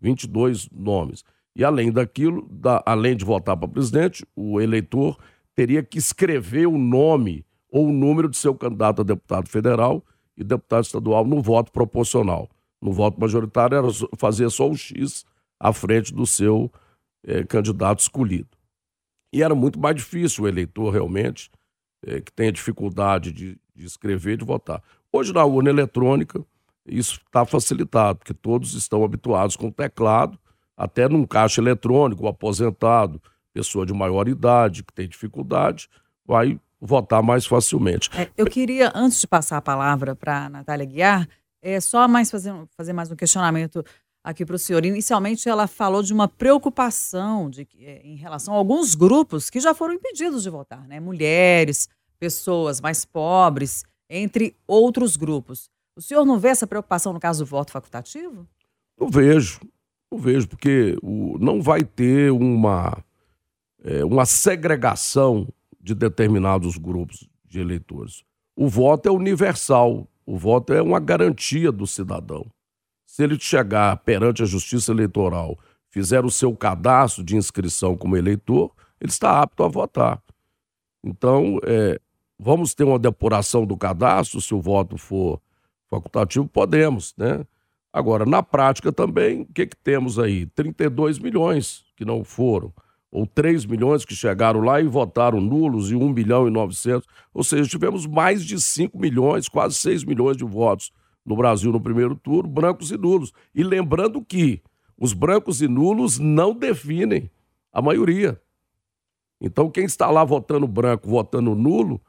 22 0.00 0.70
nomes. 0.70 1.24
E 1.54 1.64
além 1.64 1.90
daquilo, 1.90 2.48
da, 2.50 2.82
além 2.86 3.16
de 3.16 3.24
votar 3.24 3.56
para 3.56 3.68
presidente, 3.68 4.24
o 4.34 4.60
eleitor 4.60 5.18
teria 5.54 5.82
que 5.82 5.98
escrever 5.98 6.66
o 6.66 6.78
nome 6.78 7.44
ou 7.70 7.88
o 7.88 7.92
número 7.92 8.28
de 8.28 8.36
seu 8.36 8.54
candidato 8.54 9.02
a 9.02 9.04
deputado 9.04 9.48
federal 9.48 10.02
e 10.38 10.44
deputado 10.44 10.84
estadual 10.84 11.24
no 11.24 11.42
voto 11.42 11.72
proporcional. 11.72 12.48
No 12.80 12.92
voto 12.92 13.20
majoritário 13.20 13.76
era 13.76 13.88
fazer 14.16 14.48
só 14.50 14.70
o 14.70 14.76
X 14.76 15.26
à 15.58 15.72
frente 15.72 16.14
do 16.14 16.24
seu 16.24 16.70
é, 17.24 17.42
candidato 17.42 17.98
escolhido. 17.98 18.48
E 19.32 19.42
era 19.42 19.54
muito 19.54 19.80
mais 19.80 19.96
difícil 19.96 20.44
o 20.44 20.48
eleitor 20.48 20.90
realmente, 20.90 21.50
é, 22.06 22.20
que 22.20 22.32
tenha 22.32 22.52
dificuldade 22.52 23.32
de, 23.32 23.58
de 23.74 23.84
escrever 23.84 24.34
e 24.34 24.36
de 24.36 24.44
votar. 24.44 24.80
Hoje, 25.12 25.32
na 25.32 25.44
urna 25.44 25.70
eletrônica, 25.70 26.42
isso 26.86 27.20
está 27.26 27.44
facilitado, 27.44 28.20
porque 28.20 28.32
todos 28.32 28.74
estão 28.74 29.04
habituados 29.04 29.56
com 29.56 29.66
o 29.66 29.72
teclado, 29.72 30.38
até 30.76 31.08
num 31.08 31.26
caixa 31.26 31.60
eletrônico, 31.60 32.24
o 32.24 32.28
aposentado, 32.28 33.20
pessoa 33.52 33.84
de 33.84 33.92
maior 33.92 34.28
idade, 34.28 34.84
que 34.84 34.92
tem 34.92 35.08
dificuldade, 35.08 35.88
vai 36.24 36.60
votar 36.80 37.22
mais 37.22 37.46
facilmente. 37.46 38.10
É, 38.16 38.28
eu 38.36 38.46
queria, 38.46 38.92
antes 38.94 39.20
de 39.20 39.26
passar 39.26 39.56
a 39.56 39.62
palavra 39.62 40.14
para 40.14 40.46
a 40.46 40.48
Natália 40.48 40.86
Guiar, 40.86 41.28
é, 41.60 41.80
só 41.80 42.06
mais 42.06 42.30
fazer, 42.30 42.52
fazer 42.76 42.92
mais 42.92 43.10
um 43.10 43.16
questionamento 43.16 43.84
aqui 44.22 44.44
para 44.44 44.56
o 44.56 44.58
senhor. 44.58 44.84
Inicialmente, 44.84 45.48
ela 45.48 45.66
falou 45.66 46.02
de 46.02 46.12
uma 46.12 46.28
preocupação 46.28 47.50
de, 47.50 47.66
é, 47.80 48.00
em 48.04 48.16
relação 48.16 48.54
a 48.54 48.56
alguns 48.56 48.94
grupos 48.94 49.50
que 49.50 49.60
já 49.60 49.74
foram 49.74 49.94
impedidos 49.94 50.42
de 50.42 50.50
votar, 50.50 50.86
né? 50.86 51.00
Mulheres, 51.00 51.88
pessoas 52.18 52.80
mais 52.80 53.04
pobres, 53.04 53.84
entre 54.08 54.56
outros 54.66 55.16
grupos. 55.16 55.70
O 55.96 56.00
senhor 56.00 56.24
não 56.24 56.38
vê 56.38 56.48
essa 56.48 56.66
preocupação 56.66 57.12
no 57.12 57.20
caso 57.20 57.44
do 57.44 57.48
voto 57.48 57.72
facultativo? 57.72 58.46
Não 58.98 59.08
vejo. 59.08 59.60
Não 60.10 60.18
vejo, 60.18 60.48
porque 60.48 60.96
o, 61.02 61.36
não 61.38 61.60
vai 61.60 61.82
ter 61.82 62.30
uma, 62.32 62.96
é, 63.84 64.04
uma 64.04 64.24
segregação 64.24 65.46
de 65.88 65.94
determinados 65.94 66.76
grupos 66.76 67.26
de 67.46 67.60
eleitores. 67.60 68.22
O 68.54 68.68
voto 68.68 69.08
é 69.08 69.10
universal, 69.10 70.06
o 70.26 70.36
voto 70.36 70.74
é 70.74 70.82
uma 70.82 71.00
garantia 71.00 71.72
do 71.72 71.86
cidadão. 71.86 72.44
Se 73.06 73.24
ele 73.24 73.40
chegar 73.40 73.96
perante 73.96 74.42
a 74.42 74.46
Justiça 74.46 74.92
Eleitoral, 74.92 75.58
fizer 75.88 76.26
o 76.26 76.30
seu 76.30 76.54
cadastro 76.54 77.24
de 77.24 77.36
inscrição 77.36 77.96
como 77.96 78.18
eleitor, 78.18 78.70
ele 79.00 79.10
está 79.10 79.40
apto 79.40 79.64
a 79.64 79.68
votar. 79.68 80.22
Então, 81.02 81.58
é, 81.64 81.98
vamos 82.38 82.74
ter 82.74 82.84
uma 82.84 82.98
depuração 82.98 83.64
do 83.64 83.74
cadastro, 83.74 84.42
se 84.42 84.54
o 84.54 84.60
voto 84.60 84.98
for 84.98 85.40
facultativo, 85.88 86.46
podemos, 86.46 87.14
né? 87.16 87.46
Agora, 87.90 88.26
na 88.26 88.42
prática 88.42 88.92
também, 88.92 89.40
o 89.40 89.46
que, 89.46 89.66
que 89.68 89.76
temos 89.76 90.18
aí? 90.18 90.44
32 90.44 91.18
milhões 91.18 91.86
que 91.96 92.04
não 92.04 92.22
foram, 92.22 92.74
ou 93.10 93.26
3 93.26 93.64
milhões 93.64 94.04
que 94.04 94.14
chegaram 94.14 94.60
lá 94.60 94.80
e 94.80 94.84
votaram 94.84 95.40
nulos, 95.40 95.90
e 95.90 95.94
1 95.94 96.12
milhão 96.12 96.46
e 96.46 96.50
900. 96.50 97.06
Ou 97.32 97.42
seja, 97.42 97.68
tivemos 97.68 98.06
mais 98.06 98.44
de 98.44 98.60
5 98.60 98.98
milhões, 98.98 99.48
quase 99.48 99.76
6 99.76 100.04
milhões 100.04 100.36
de 100.36 100.44
votos 100.44 100.92
no 101.24 101.36
Brasil 101.36 101.72
no 101.72 101.80
primeiro 101.80 102.14
turno, 102.14 102.48
brancos 102.48 102.90
e 102.90 102.96
nulos. 102.96 103.32
E 103.54 103.62
lembrando 103.62 104.22
que 104.22 104.62
os 104.96 105.12
brancos 105.12 105.62
e 105.62 105.68
nulos 105.68 106.18
não 106.18 106.54
definem 106.54 107.30
a 107.72 107.80
maioria. 107.80 108.40
Então, 109.40 109.70
quem 109.70 109.84
está 109.84 110.10
lá 110.10 110.24
votando 110.24 110.66
branco, 110.66 111.08
votando 111.08 111.54
nulo, 111.54 112.00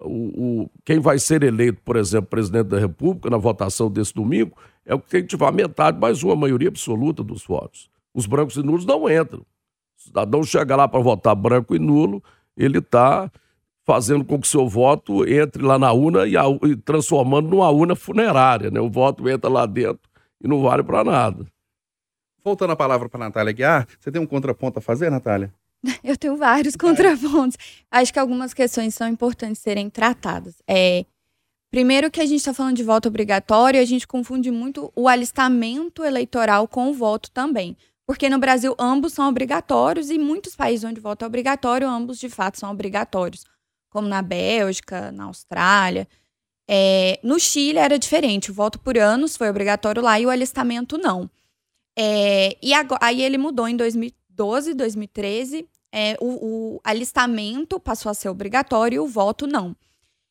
o, 0.00 0.62
o, 0.62 0.70
quem 0.84 1.00
vai 1.00 1.18
ser 1.18 1.42
eleito, 1.42 1.82
por 1.84 1.96
exemplo, 1.96 2.30
presidente 2.30 2.68
da 2.68 2.78
República 2.78 3.28
na 3.28 3.36
votação 3.36 3.90
desse 3.90 4.14
domingo, 4.14 4.56
é 4.86 4.94
o 4.94 5.00
que 5.00 5.22
tiver 5.22 5.52
metade 5.52 5.98
mais 5.98 6.22
uma 6.22 6.34
maioria 6.34 6.68
absoluta 6.68 7.22
dos 7.22 7.44
votos. 7.44 7.90
Os 8.14 8.26
brancos 8.26 8.56
e 8.56 8.62
nulos 8.62 8.86
não 8.86 9.10
entram. 9.10 9.44
O 9.98 10.02
cidadão 10.02 10.42
chega 10.44 10.76
lá 10.76 10.86
para 10.86 11.00
votar 11.00 11.34
branco 11.34 11.74
e 11.74 11.78
nulo, 11.78 12.22
ele 12.56 12.78
está 12.78 13.30
fazendo 13.84 14.24
com 14.24 14.38
que 14.40 14.46
seu 14.46 14.68
voto 14.68 15.26
entre 15.26 15.62
lá 15.62 15.78
na 15.78 15.92
urna 15.92 16.26
e, 16.26 16.36
a, 16.36 16.44
e 16.62 16.76
transformando 16.76 17.48
numa 17.48 17.70
urna 17.70 17.96
funerária. 17.96 18.70
Né? 18.70 18.78
O 18.80 18.90
voto 18.90 19.28
entra 19.28 19.48
lá 19.50 19.64
dentro 19.64 20.08
e 20.42 20.46
não 20.46 20.62
vale 20.62 20.82
para 20.82 21.02
nada. 21.02 21.46
Voltando 22.44 22.72
a 22.72 22.76
palavra 22.76 23.08
para 23.08 23.18
Natália 23.18 23.52
Guiar, 23.52 23.88
você 23.98 24.12
tem 24.12 24.20
um 24.20 24.26
contraponto 24.26 24.78
a 24.78 24.82
fazer, 24.82 25.10
Natália? 25.10 25.52
Eu 26.04 26.16
tenho 26.16 26.36
vários 26.36 26.76
contrapontos. 26.76 27.56
Acho 27.90 28.12
que 28.12 28.18
algumas 28.18 28.54
questões 28.54 28.94
são 28.94 29.08
importantes 29.08 29.60
serem 29.60 29.90
tratadas. 29.90 30.56
É, 30.66 31.04
primeiro 31.70 32.10
que 32.10 32.20
a 32.20 32.26
gente 32.26 32.38
está 32.38 32.54
falando 32.54 32.76
de 32.76 32.82
voto 32.82 33.08
obrigatório, 33.08 33.80
a 33.80 33.84
gente 33.84 34.06
confunde 34.06 34.50
muito 34.50 34.92
o 34.94 35.08
alistamento 35.08 36.04
eleitoral 36.04 36.68
com 36.68 36.90
o 36.90 36.94
voto 36.94 37.30
também. 37.30 37.76
Porque 38.08 38.30
no 38.30 38.38
Brasil 38.38 38.74
ambos 38.78 39.12
são 39.12 39.28
obrigatórios 39.28 40.10
e 40.10 40.18
muitos 40.18 40.56
países 40.56 40.82
onde 40.82 40.98
o 40.98 41.02
voto 41.02 41.24
é 41.24 41.26
obrigatório, 41.26 41.86
ambos 41.86 42.18
de 42.18 42.28
fato 42.28 42.58
são 42.58 42.70
obrigatórios. 42.70 43.44
Como 43.90 44.08
na 44.08 44.22
Bélgica, 44.22 45.12
na 45.12 45.24
Austrália. 45.24 46.08
É, 46.66 47.20
no 47.22 47.38
Chile 47.38 47.78
era 47.78 47.98
diferente, 47.98 48.50
o 48.50 48.54
voto 48.54 48.78
por 48.78 48.98
anos 48.98 49.36
foi 49.36 49.48
obrigatório 49.48 50.02
lá 50.02 50.18
e 50.18 50.26
o 50.26 50.30
alistamento 50.30 50.98
não. 50.98 51.30
É, 51.96 52.56
e 52.62 52.74
agora, 52.74 53.00
aí 53.02 53.22
ele 53.22 53.38
mudou 53.38 53.68
em 53.68 53.76
2000, 53.76 54.12
2012, 54.38 54.74
2013, 54.74 55.68
é, 55.92 56.16
o, 56.20 56.76
o 56.76 56.80
alistamento 56.84 57.80
passou 57.80 58.08
a 58.10 58.14
ser 58.14 58.28
obrigatório 58.28 58.96
e 58.96 59.00
o 59.00 59.06
voto 59.06 59.46
não. 59.46 59.74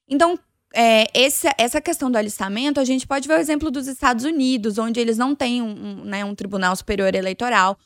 Então, 0.08 0.40
é, 0.74 1.08
esse, 1.14 1.48
essa 1.58 1.82
questão 1.82 2.12
do 2.12 2.18
alistamento, 2.18 2.80
a 2.80 2.86
gente 2.86 3.08
pode 3.08 3.28
ver 3.28 3.36
o 3.36 3.40
exemplo 3.40 3.72
dos 3.72 3.88
Estados 3.88 4.26
Unidos, 4.26 4.78
onde 4.78 5.00
eles 5.00 5.18
não 5.18 5.36
têm 5.36 5.62
um, 5.62 5.70
um, 5.70 6.04
né, 6.04 6.26
um 6.26 6.36
tribunal 6.36 6.76
superior 6.76 7.14
eleitoral 7.16 7.78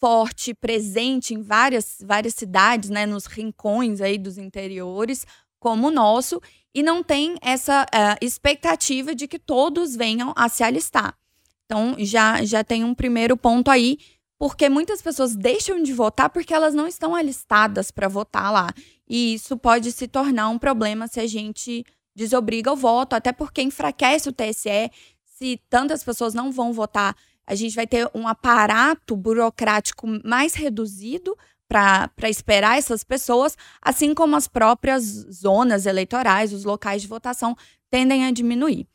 forte, 0.00 0.52
presente 0.52 1.32
em 1.32 1.40
várias, 1.40 1.96
várias 2.04 2.34
cidades, 2.34 2.90
né, 2.90 3.06
nos 3.06 3.24
rincões 3.24 4.02
aí 4.02 4.18
dos 4.18 4.36
interiores, 4.36 5.26
como 5.58 5.88
o 5.88 5.90
nosso, 5.90 6.42
e 6.74 6.82
não 6.82 7.02
tem 7.02 7.36
essa 7.40 7.84
uh, 7.84 8.18
expectativa 8.20 9.14
de 9.14 9.26
que 9.26 9.38
todos 9.38 9.96
venham 9.96 10.34
a 10.36 10.46
se 10.50 10.62
alistar. 10.62 11.16
Então, 11.64 11.96
já, 11.98 12.44
já 12.44 12.62
tem 12.62 12.84
um 12.84 12.94
primeiro 12.94 13.34
ponto 13.34 13.70
aí 13.70 13.96
porque 14.38 14.68
muitas 14.68 15.00
pessoas 15.00 15.34
deixam 15.34 15.82
de 15.82 15.94
votar 15.94 16.28
porque 16.28 16.52
elas 16.52 16.74
não 16.74 16.86
estão 16.86 17.14
alistadas 17.14 17.90
para 17.90 18.06
votar 18.06 18.52
lá. 18.52 18.68
E 19.08 19.34
isso 19.34 19.56
pode 19.56 19.90
se 19.90 20.06
tornar 20.06 20.50
um 20.50 20.58
problema 20.58 21.08
se 21.08 21.18
a 21.18 21.26
gente 21.26 21.82
desobriga 22.14 22.72
o 22.72 22.76
voto, 22.76 23.14
até 23.14 23.32
porque 23.32 23.62
enfraquece 23.62 24.28
o 24.28 24.32
TSE. 24.32 24.90
Se 25.24 25.60
tantas 25.68 26.04
pessoas 26.04 26.32
não 26.32 26.52
vão 26.52 26.72
votar, 26.72 27.16
a 27.46 27.54
gente 27.54 27.74
vai 27.74 27.86
ter 27.86 28.08
um 28.14 28.26
aparato 28.26 29.16
burocrático 29.16 30.06
mais 30.24 30.54
reduzido 30.54 31.36
para 31.68 32.28
esperar 32.28 32.78
essas 32.78 33.02
pessoas, 33.02 33.56
assim 33.82 34.14
como 34.14 34.36
as 34.36 34.46
próprias 34.46 35.02
zonas 35.32 35.86
eleitorais, 35.86 36.52
os 36.52 36.64
locais 36.64 37.02
de 37.02 37.08
votação 37.08 37.56
tendem 37.90 38.24
a 38.24 38.30
diminuir. 38.30 38.86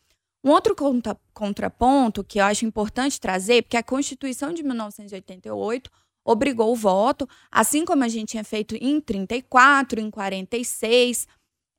Um 0.44 0.52
outro 0.52 0.74
contra, 0.74 1.18
contraponto 1.34 2.24
que 2.24 2.40
eu 2.40 2.46
acho 2.46 2.66
importante 2.66 3.20
trazer, 3.20 3.64
porque 3.64 3.76
a 3.76 3.84
Constituição 3.84 4.54
de 4.54 4.64
1988 4.64 5.92
obrigou 6.24 6.72
o 6.72 6.76
voto, 6.76 7.28
assim 7.52 7.84
como 7.84 8.04
a 8.04 8.08
gente 8.08 8.30
tinha 8.30 8.44
feito 8.44 8.76
em 8.76 9.02
34, 9.02 10.00
em 10.00 10.10
46 10.10 11.28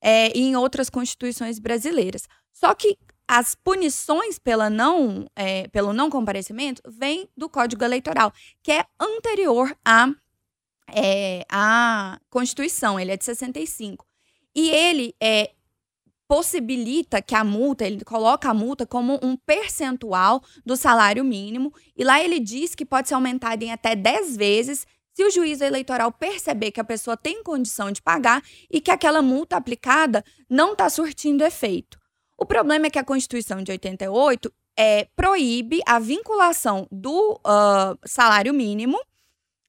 é, 0.00 0.36
e 0.36 0.42
em 0.42 0.56
outras 0.56 0.88
constituições 0.88 1.58
brasileiras. 1.58 2.22
Só 2.52 2.74
que 2.74 2.96
as 3.28 3.54
punições 3.54 4.38
pela 4.38 4.68
não, 4.68 5.26
é, 5.36 5.68
pelo 5.68 5.92
não 5.92 6.10
comparecimento 6.10 6.82
vêm 6.86 7.28
do 7.36 7.48
Código 7.48 7.84
Eleitoral, 7.84 8.32
que 8.62 8.72
é 8.72 8.84
anterior 8.98 9.72
à, 9.84 10.12
é, 10.92 11.44
à 11.48 12.18
Constituição, 12.28 12.98
ele 12.98 13.12
é 13.12 13.16
de 13.16 13.24
65. 13.24 14.04
E 14.52 14.68
ele 14.70 15.14
é, 15.22 15.52
possibilita 16.26 17.20
que 17.20 17.34
a 17.34 17.42
multa, 17.42 17.84
ele 17.84 18.04
coloca 18.04 18.48
a 18.48 18.54
multa 18.54 18.86
como 18.86 19.18
um 19.22 19.36
percentual 19.36 20.42
do 20.64 20.76
salário 20.76 21.24
mínimo, 21.24 21.72
e 21.96 22.04
lá 22.04 22.22
ele 22.22 22.38
diz 22.38 22.74
que 22.74 22.84
pode 22.84 23.08
ser 23.08 23.14
aumentada 23.14 23.64
em 23.64 23.72
até 23.72 23.94
10 23.94 24.36
vezes 24.36 24.86
se 25.20 25.24
o 25.24 25.30
juiz 25.30 25.60
eleitoral 25.60 26.10
perceber 26.10 26.70
que 26.70 26.80
a 26.80 26.84
pessoa 26.84 27.14
tem 27.14 27.42
condição 27.42 27.92
de 27.92 28.00
pagar 28.00 28.42
e 28.70 28.80
que 28.80 28.90
aquela 28.90 29.20
multa 29.20 29.54
aplicada 29.54 30.24
não 30.48 30.72
está 30.72 30.88
surtindo 30.88 31.44
efeito. 31.44 31.98
O 32.38 32.46
problema 32.46 32.86
é 32.86 32.90
que 32.90 32.98
a 32.98 33.04
Constituição 33.04 33.62
de 33.62 33.70
88 33.70 34.50
é, 34.78 35.06
proíbe 35.14 35.80
a 35.84 35.98
vinculação 35.98 36.88
do 36.90 37.34
uh, 37.34 37.98
salário 38.06 38.54
mínimo 38.54 38.98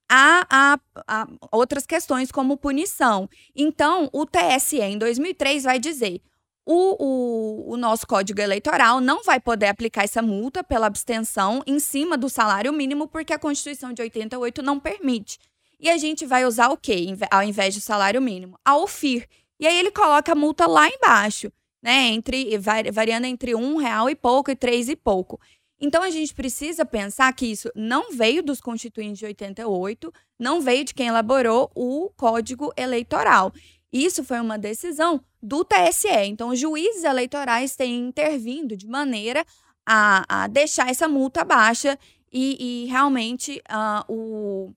a, 0.09 0.47
a, 0.49 0.79
a, 1.05 1.27
outras 1.51 1.85
questões 1.85 2.31
como 2.31 2.55
punição. 2.55 3.29
Então, 3.53 4.09
o 4.13 4.25
TSE, 4.25 4.79
em 4.79 4.97
2003, 4.97 5.65
vai 5.65 5.79
dizer: 5.79 6.21
o, 6.65 6.95
o, 6.99 7.73
o, 7.73 7.77
nosso 7.77 8.05
código 8.05 8.39
eleitoral 8.39 9.01
não 9.01 9.23
vai 9.23 9.39
poder 9.39 9.67
aplicar 9.67 10.03
essa 10.03 10.21
multa 10.21 10.63
pela 10.63 10.87
abstenção 10.87 11.63
em 11.65 11.79
cima 11.79 12.17
do 12.17 12.29
salário 12.29 12.71
mínimo, 12.71 13.07
porque 13.07 13.33
a 13.33 13.39
Constituição 13.39 13.91
de 13.91 14.01
88 14.01 14.61
não 14.61 14.79
permite. 14.79 15.39
E 15.79 15.89
a 15.89 15.97
gente 15.97 16.25
vai 16.25 16.45
usar 16.45 16.69
o 16.69 16.77
quê, 16.77 17.07
ao 17.31 17.41
invés 17.41 17.73
do 17.73 17.81
salário 17.81 18.21
mínimo? 18.21 18.59
A 18.63 18.77
OFIR. 18.77 19.27
E 19.59 19.65
aí 19.65 19.77
ele 19.77 19.91
coloca 19.91 20.31
a 20.31 20.35
multa 20.35 20.67
lá 20.67 20.87
embaixo, 20.87 21.51
né? 21.81 22.09
Entre, 22.09 22.55
variando 22.91 23.25
entre 23.25 23.55
um 23.55 23.77
real 23.77 24.09
e 24.09 24.15
pouco 24.15 24.51
e 24.51 24.55
três 24.55 24.87
e 24.87 24.95
pouco. 24.95 25.39
Então 25.79 26.03
a 26.03 26.11
gente 26.11 26.35
precisa 26.35 26.85
pensar 26.85 27.33
que 27.33 27.47
isso 27.47 27.71
não 27.75 28.11
veio 28.11 28.43
dos 28.43 28.61
constituintes 28.61 29.17
de 29.17 29.25
88, 29.25 30.13
não 30.37 30.61
veio 30.61 30.85
de 30.85 30.93
quem 30.93 31.07
elaborou 31.07 31.71
o 31.73 32.11
Código 32.15 32.71
Eleitoral. 32.77 33.51
Isso 33.91 34.23
foi 34.23 34.39
uma 34.39 34.59
decisão 34.59 35.19
do 35.41 35.63
TSE. 35.63 36.07
Então, 36.25 36.49
os 36.49 36.59
juízes 36.59 37.03
eleitorais 37.03 37.75
têm 37.75 38.07
intervindo 38.07 38.75
de 38.75 38.87
maneira 38.87 39.45
a, 39.85 40.43
a 40.43 40.47
deixar 40.47 40.89
essa 40.89 41.07
multa 41.07 41.43
baixa 41.43 41.97
e, 42.31 42.83
e 42.83 42.85
realmente 42.87 43.61
uh, 43.69 44.13
o, 44.13 44.73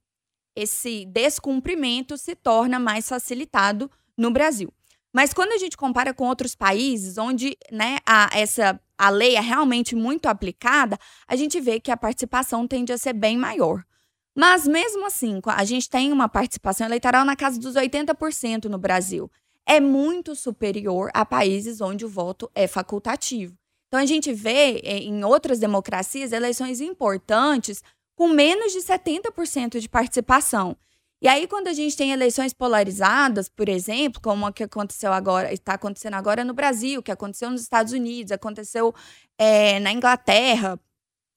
esse 0.57 1.05
descumprimento 1.07 2.17
se 2.17 2.35
torna 2.35 2.79
mais 2.79 3.09
facilitado 3.09 3.91
no 4.17 4.31
Brasil. 4.31 4.73
Mas 5.13 5.33
quando 5.33 5.53
a 5.53 5.59
gente 5.59 5.77
compara 5.77 6.13
com 6.13 6.27
outros 6.27 6.57
países 6.57 7.19
onde 7.19 7.57
né, 7.71 7.99
a, 8.05 8.29
essa, 8.33 8.81
a 8.99 9.11
lei 9.11 9.37
é 9.37 9.41
realmente 9.41 9.95
muito 9.95 10.27
aplicada, 10.27 10.99
a 11.29 11.37
gente 11.37 11.61
vê 11.61 11.79
que 11.79 11.93
a 11.93 11.97
participação 11.97 12.67
tende 12.67 12.93
a 12.93 12.99
ser 12.99 13.13
bem 13.13 13.37
maior. 13.37 13.85
Mas 14.37 14.67
mesmo 14.67 15.07
assim, 15.07 15.41
a 15.47 15.65
gente 15.65 15.89
tem 15.89 16.13
uma 16.13 16.29
participação 16.29 16.85
eleitoral 16.85 17.25
na 17.25 17.37
casa 17.37 17.61
dos 17.61 17.77
80% 17.77 18.65
no 18.65 18.79
Brasil. 18.79 19.31
É 19.67 19.81
muito 19.81 20.35
superior 20.35 21.11
a 21.15 21.25
países 21.25 21.81
onde 21.81 22.05
o 22.05 22.09
voto 22.09 22.51
é 22.55 22.67
facultativo. 22.67 23.57
Então 23.89 24.01
a 24.01 24.07
gente 24.07 24.33
vê 24.33 24.81
eh, 24.83 24.99
em 24.99 25.25
outras 25.25 25.59
democracias 25.59 26.33
eleições 26.33 26.81
importantes 26.81 27.83
com 28.17 28.29
menos 28.29 28.73
de 28.73 28.81
70% 28.81 29.79
de 29.81 29.89
participação. 29.89 30.77
E 31.25 31.29
aí, 31.29 31.47
quando 31.47 31.69
a 31.69 31.73
gente 31.73 31.97
tem 31.97 32.13
eleições 32.13 32.53
polarizadas, 32.53 33.49
por 33.49 33.69
exemplo, 33.69 34.21
como 34.21 34.45
a 34.45 34.53
que 34.53 34.63
aconteceu 34.63 35.11
agora, 35.13 35.53
está 35.55 35.75
acontecendo 35.75 36.15
agora 36.15 36.45
no 36.45 36.53
Brasil, 36.53 37.03
que 37.03 37.11
aconteceu 37.11 37.51
nos 37.51 37.63
Estados 37.63 37.95
Unidos, 37.95 38.31
aconteceu 38.31 38.95
é, 39.39 39.81
na 39.81 39.91
Inglaterra, 39.91 40.79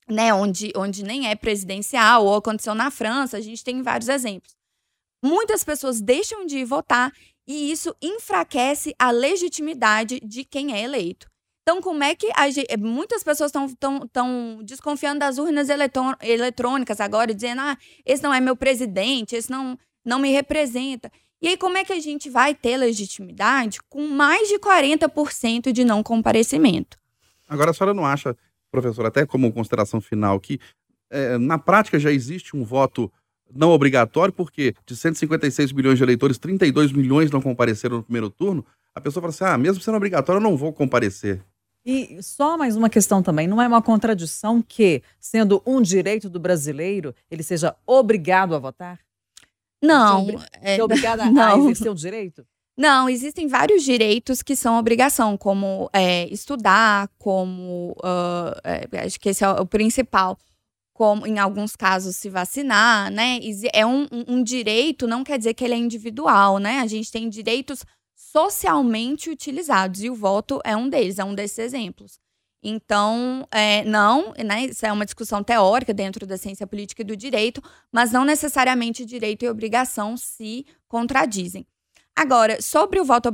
né, 0.09 0.33
onde, 0.33 0.73
onde 0.75 1.03
nem 1.03 1.29
é 1.29 1.35
presidencial, 1.35 2.25
ou 2.25 2.35
aconteceu 2.35 2.75
na 2.75 2.91
França, 2.91 3.37
a 3.37 3.41
gente 3.41 3.63
tem 3.63 3.81
vários 3.81 4.09
exemplos. 4.09 4.57
Muitas 5.23 5.63
pessoas 5.63 6.01
deixam 6.01 6.45
de 6.45 6.65
votar 6.65 7.13
e 7.47 7.71
isso 7.71 7.95
enfraquece 8.01 8.93
a 8.99 9.09
legitimidade 9.09 10.19
de 10.19 10.43
quem 10.43 10.73
é 10.73 10.83
eleito. 10.83 11.27
Então, 11.61 11.81
como 11.81 12.03
é 12.03 12.15
que 12.15 12.27
a, 12.27 12.77
muitas 12.77 13.23
pessoas 13.23 13.51
estão 13.51 14.63
desconfiando 14.63 15.19
das 15.19 15.37
urnas 15.37 15.67
eletrônicas 16.21 17.01
agora, 17.01 17.33
dizendo: 17.33 17.61
ah, 17.61 17.77
esse 18.05 18.23
não 18.23 18.33
é 18.33 18.39
meu 18.39 18.55
presidente, 18.55 19.35
esse 19.35 19.49
não, 19.49 19.77
não 20.05 20.19
me 20.19 20.31
representa. 20.31 21.11
E 21.41 21.49
aí, 21.49 21.57
como 21.57 21.77
é 21.77 21.83
que 21.83 21.93
a 21.93 21.99
gente 21.99 22.29
vai 22.29 22.55
ter 22.55 22.77
legitimidade 22.77 23.79
com 23.89 24.07
mais 24.07 24.47
de 24.47 24.57
40% 24.59 25.71
de 25.71 25.83
não 25.83 26.01
comparecimento? 26.01 26.97
Agora, 27.47 27.71
a 27.71 27.73
senhora 27.73 27.93
não 27.93 28.05
acha, 28.05 28.35
professor, 28.71 29.05
até 29.05 29.25
como 29.25 29.51
consideração 29.51 30.01
final, 30.01 30.39
que 30.39 30.59
é, 31.09 31.37
na 31.37 31.59
prática 31.59 31.99
já 31.99 32.11
existe 32.11 32.55
um 32.55 32.63
voto 32.63 33.11
não 33.53 33.69
obrigatório, 33.69 34.33
porque 34.33 34.73
de 34.85 34.95
156 34.95 35.71
milhões 35.71 35.97
de 35.97 36.03
eleitores, 36.03 36.37
32 36.37 36.91
milhões 36.91 37.31
não 37.31 37.41
compareceram 37.41 37.97
no 37.97 38.03
primeiro 38.03 38.29
turno, 38.29 38.65
a 38.93 39.01
pessoa 39.01 39.21
fala 39.21 39.31
assim: 39.31 39.43
ah, 39.43 39.57
mesmo 39.57 39.81
sendo 39.81 39.97
obrigatório, 39.97 40.39
eu 40.39 40.43
não 40.43 40.57
vou 40.57 40.73
comparecer. 40.73 41.41
E 41.85 42.21
só 42.21 42.57
mais 42.57 42.75
uma 42.75 42.89
questão 42.89 43.23
também, 43.23 43.47
não 43.47 43.61
é 43.61 43.67
uma 43.67 43.81
contradição 43.81 44.61
que, 44.61 45.01
sendo 45.19 45.61
um 45.65 45.81
direito 45.81 46.29
do 46.29 46.39
brasileiro, 46.39 47.15
ele 47.31 47.43
seja 47.43 47.75
obrigado 47.85 48.53
a 48.53 48.59
votar? 48.59 48.99
Não. 49.81 50.27
É, 50.61 50.75
ser 50.75 50.81
obrigado 50.81 51.21
a, 51.21 51.31
não. 51.31 51.61
exercer 51.61 51.89
o 51.89 51.95
direito? 51.95 52.45
Não, 52.77 53.09
existem 53.09 53.47
vários 53.47 53.83
direitos 53.83 54.43
que 54.43 54.55
são 54.55 54.77
obrigação, 54.77 55.37
como 55.37 55.89
é, 55.93 56.27
estudar, 56.27 57.09
como. 57.17 57.95
Uh, 58.03 58.53
é, 58.63 59.05
acho 59.05 59.19
que 59.19 59.29
esse 59.29 59.43
é 59.43 59.49
o 59.49 59.65
principal 59.65 60.37
como 60.97 61.27
em 61.27 61.37
alguns 61.37 61.75
casos 61.75 62.15
se 62.15 62.27
vacinar, 62.27 63.11
né? 63.11 63.39
É 63.71 63.85
um, 63.85 64.07
um, 64.27 64.41
direito, 64.41 65.07
não 65.07 65.23
quer 65.23 65.37
dizer 65.37 65.53
que 65.53 65.63
ele 65.63 65.75
é 65.75 65.77
individual, 65.77 66.57
né? 66.57 66.79
A 66.79 66.87
gente 66.87 67.11
tem 67.11 67.29
direitos 67.29 67.85
socialmente 68.15 69.29
utilizados 69.29 70.01
e 70.01 70.09
o 70.09 70.15
voto 70.15 70.59
é 70.63 70.75
um 70.75 70.89
deles, 70.89 71.19
é 71.19 71.23
um 71.23 71.35
desses 71.35 71.59
exemplos. 71.59 72.19
Então, 72.63 73.47
é, 73.51 73.83
não, 73.83 74.33
né, 74.43 74.65
isso 74.65 74.87
é 74.87 74.91
uma 74.91 75.05
discussão 75.05 75.43
teórica 75.43 75.93
dentro 75.93 76.25
da 76.25 76.35
ciência 76.35 76.65
política 76.65 77.03
e 77.03 77.05
do 77.05 77.15
direito, 77.15 77.61
mas 77.91 78.11
não 78.11 78.25
necessariamente 78.25 79.05
direito 79.05 79.45
e 79.45 79.49
obrigação 79.49 80.17
se 80.17 80.65
contradizem. 80.87 81.63
Agora, 82.15 82.59
sobre 82.59 82.99
o 82.99 83.05
voto 83.05 83.29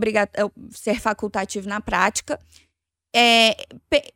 ser 0.72 1.00
facultativo 1.00 1.70
na 1.70 1.80
prática, 1.80 2.38
é, 3.16 3.56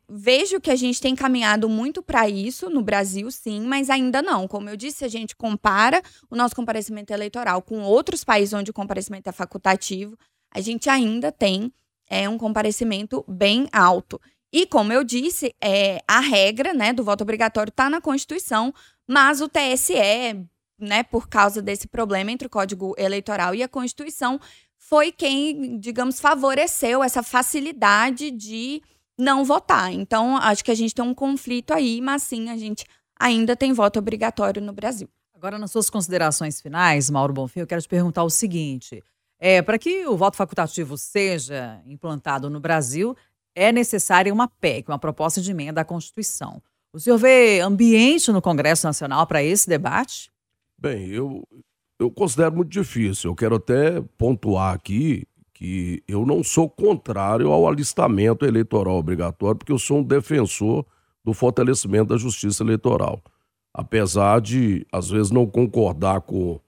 vejo 0.08 0.60
que 0.60 0.70
a 0.70 0.76
gente 0.76 1.00
tem 1.00 1.14
caminhado 1.14 1.68
muito 1.68 2.02
para 2.02 2.28
isso 2.28 2.68
no 2.68 2.82
Brasil, 2.82 3.30
sim, 3.30 3.60
mas 3.60 3.88
ainda 3.88 4.20
não. 4.20 4.48
Como 4.48 4.68
eu 4.68 4.76
disse, 4.76 5.04
a 5.04 5.08
gente 5.08 5.36
compara 5.36 6.02
o 6.28 6.34
nosso 6.34 6.56
comparecimento 6.56 7.12
eleitoral 7.12 7.62
com 7.62 7.80
outros 7.82 8.24
países 8.24 8.52
onde 8.52 8.70
o 8.72 8.74
comparecimento 8.74 9.28
é 9.28 9.32
facultativo, 9.32 10.18
a 10.52 10.60
gente 10.60 10.90
ainda 10.90 11.30
tem 11.30 11.72
é, 12.10 12.28
um 12.28 12.36
comparecimento 12.36 13.24
bem 13.28 13.68
alto. 13.72 14.20
E, 14.52 14.66
como 14.66 14.92
eu 14.92 15.04
disse, 15.04 15.54
é, 15.62 16.00
a 16.08 16.20
regra 16.20 16.72
né, 16.72 16.92
do 16.92 17.04
voto 17.04 17.22
obrigatório 17.22 17.70
está 17.70 17.88
na 17.88 18.00
Constituição, 18.00 18.74
mas 19.06 19.40
o 19.40 19.48
TSE, 19.48 20.44
né, 20.80 21.02
por 21.02 21.28
causa 21.28 21.62
desse 21.62 21.86
problema 21.86 22.32
entre 22.32 22.46
o 22.46 22.50
Código 22.50 22.94
Eleitoral 22.98 23.54
e 23.54 23.62
a 23.62 23.68
Constituição, 23.68 24.40
foi 24.88 25.12
quem, 25.12 25.78
digamos, 25.78 26.18
favoreceu 26.18 27.04
essa 27.04 27.22
facilidade 27.22 28.30
de 28.30 28.80
não 29.18 29.44
votar. 29.44 29.92
Então, 29.92 30.38
acho 30.38 30.64
que 30.64 30.70
a 30.70 30.74
gente 30.74 30.94
tem 30.94 31.04
um 31.04 31.12
conflito 31.12 31.74
aí, 31.74 32.00
mas 32.00 32.22
sim, 32.22 32.48
a 32.48 32.56
gente 32.56 32.86
ainda 33.20 33.54
tem 33.54 33.74
voto 33.74 33.98
obrigatório 33.98 34.62
no 34.62 34.72
Brasil. 34.72 35.06
Agora, 35.34 35.58
nas 35.58 35.70
suas 35.70 35.90
considerações 35.90 36.62
finais, 36.62 37.10
Mauro 37.10 37.34
Bonfim, 37.34 37.60
eu 37.60 37.66
quero 37.66 37.82
te 37.82 37.88
perguntar 37.88 38.24
o 38.24 38.30
seguinte: 38.30 39.04
é, 39.38 39.60
para 39.60 39.78
que 39.78 40.06
o 40.06 40.16
voto 40.16 40.38
facultativo 40.38 40.96
seja 40.96 41.82
implantado 41.84 42.48
no 42.48 42.58
Brasil, 42.58 43.14
é 43.54 43.70
necessária 43.70 44.32
uma 44.32 44.48
PEC, 44.48 44.88
uma 44.88 44.98
proposta 44.98 45.42
de 45.42 45.50
emenda 45.50 45.82
à 45.82 45.84
Constituição. 45.84 46.62
O 46.94 46.98
senhor 46.98 47.18
vê 47.18 47.60
ambiente 47.60 48.32
no 48.32 48.40
Congresso 48.40 48.86
Nacional 48.86 49.26
para 49.26 49.42
esse 49.42 49.68
debate? 49.68 50.30
Bem, 50.78 51.08
eu, 51.08 51.46
eu 51.98 52.10
considero 52.10 52.54
muito 52.54 52.70
difícil. 52.70 53.30
Eu 53.30 53.34
quero 53.34 53.56
até 53.56 54.00
pontuar 54.16 54.74
aqui 54.74 55.26
que 55.52 56.02
eu 56.06 56.24
não 56.24 56.44
sou 56.44 56.70
contrário 56.70 57.50
ao 57.50 57.66
alistamento 57.66 58.46
eleitoral 58.46 58.96
obrigatório, 58.96 59.56
porque 59.56 59.72
eu 59.72 59.78
sou 59.78 59.98
um 59.98 60.04
defensor 60.04 60.86
do 61.24 61.34
fortalecimento 61.34 62.10
da 62.10 62.16
justiça 62.16 62.62
eleitoral. 62.62 63.20
Apesar 63.74 64.40
de, 64.40 64.86
às 64.92 65.10
vezes, 65.10 65.32
não 65.32 65.46
concordar 65.46 66.20
com 66.20 66.60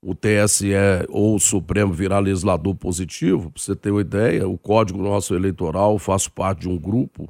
o 0.00 0.14
TSE 0.14 0.72
ou 1.08 1.34
o 1.34 1.40
Supremo 1.40 1.92
virar 1.92 2.20
legislador 2.20 2.74
positivo, 2.76 3.50
para 3.50 3.60
você 3.60 3.74
ter 3.74 3.90
uma 3.90 4.00
ideia, 4.00 4.48
o 4.48 4.56
Código 4.56 5.02
Nosso 5.02 5.34
Eleitoral, 5.34 5.98
faço 5.98 6.30
parte 6.30 6.60
de 6.60 6.68
um 6.68 6.78
grupo 6.78 7.28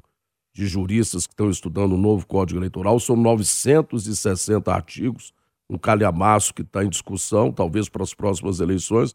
de 0.52 0.66
juristas 0.66 1.26
que 1.26 1.32
estão 1.32 1.48
estudando 1.48 1.92
o 1.92 1.98
novo 1.98 2.26
Código 2.26 2.60
Eleitoral, 2.60 3.00
são 3.00 3.16
960 3.16 4.70
artigos, 4.70 5.32
um 5.68 5.76
calhamaço 5.76 6.54
que 6.54 6.62
está 6.62 6.84
em 6.84 6.88
discussão, 6.88 7.52
talvez 7.52 7.88
para 7.88 8.02
as 8.02 8.14
próximas 8.14 8.60
eleições, 8.60 9.14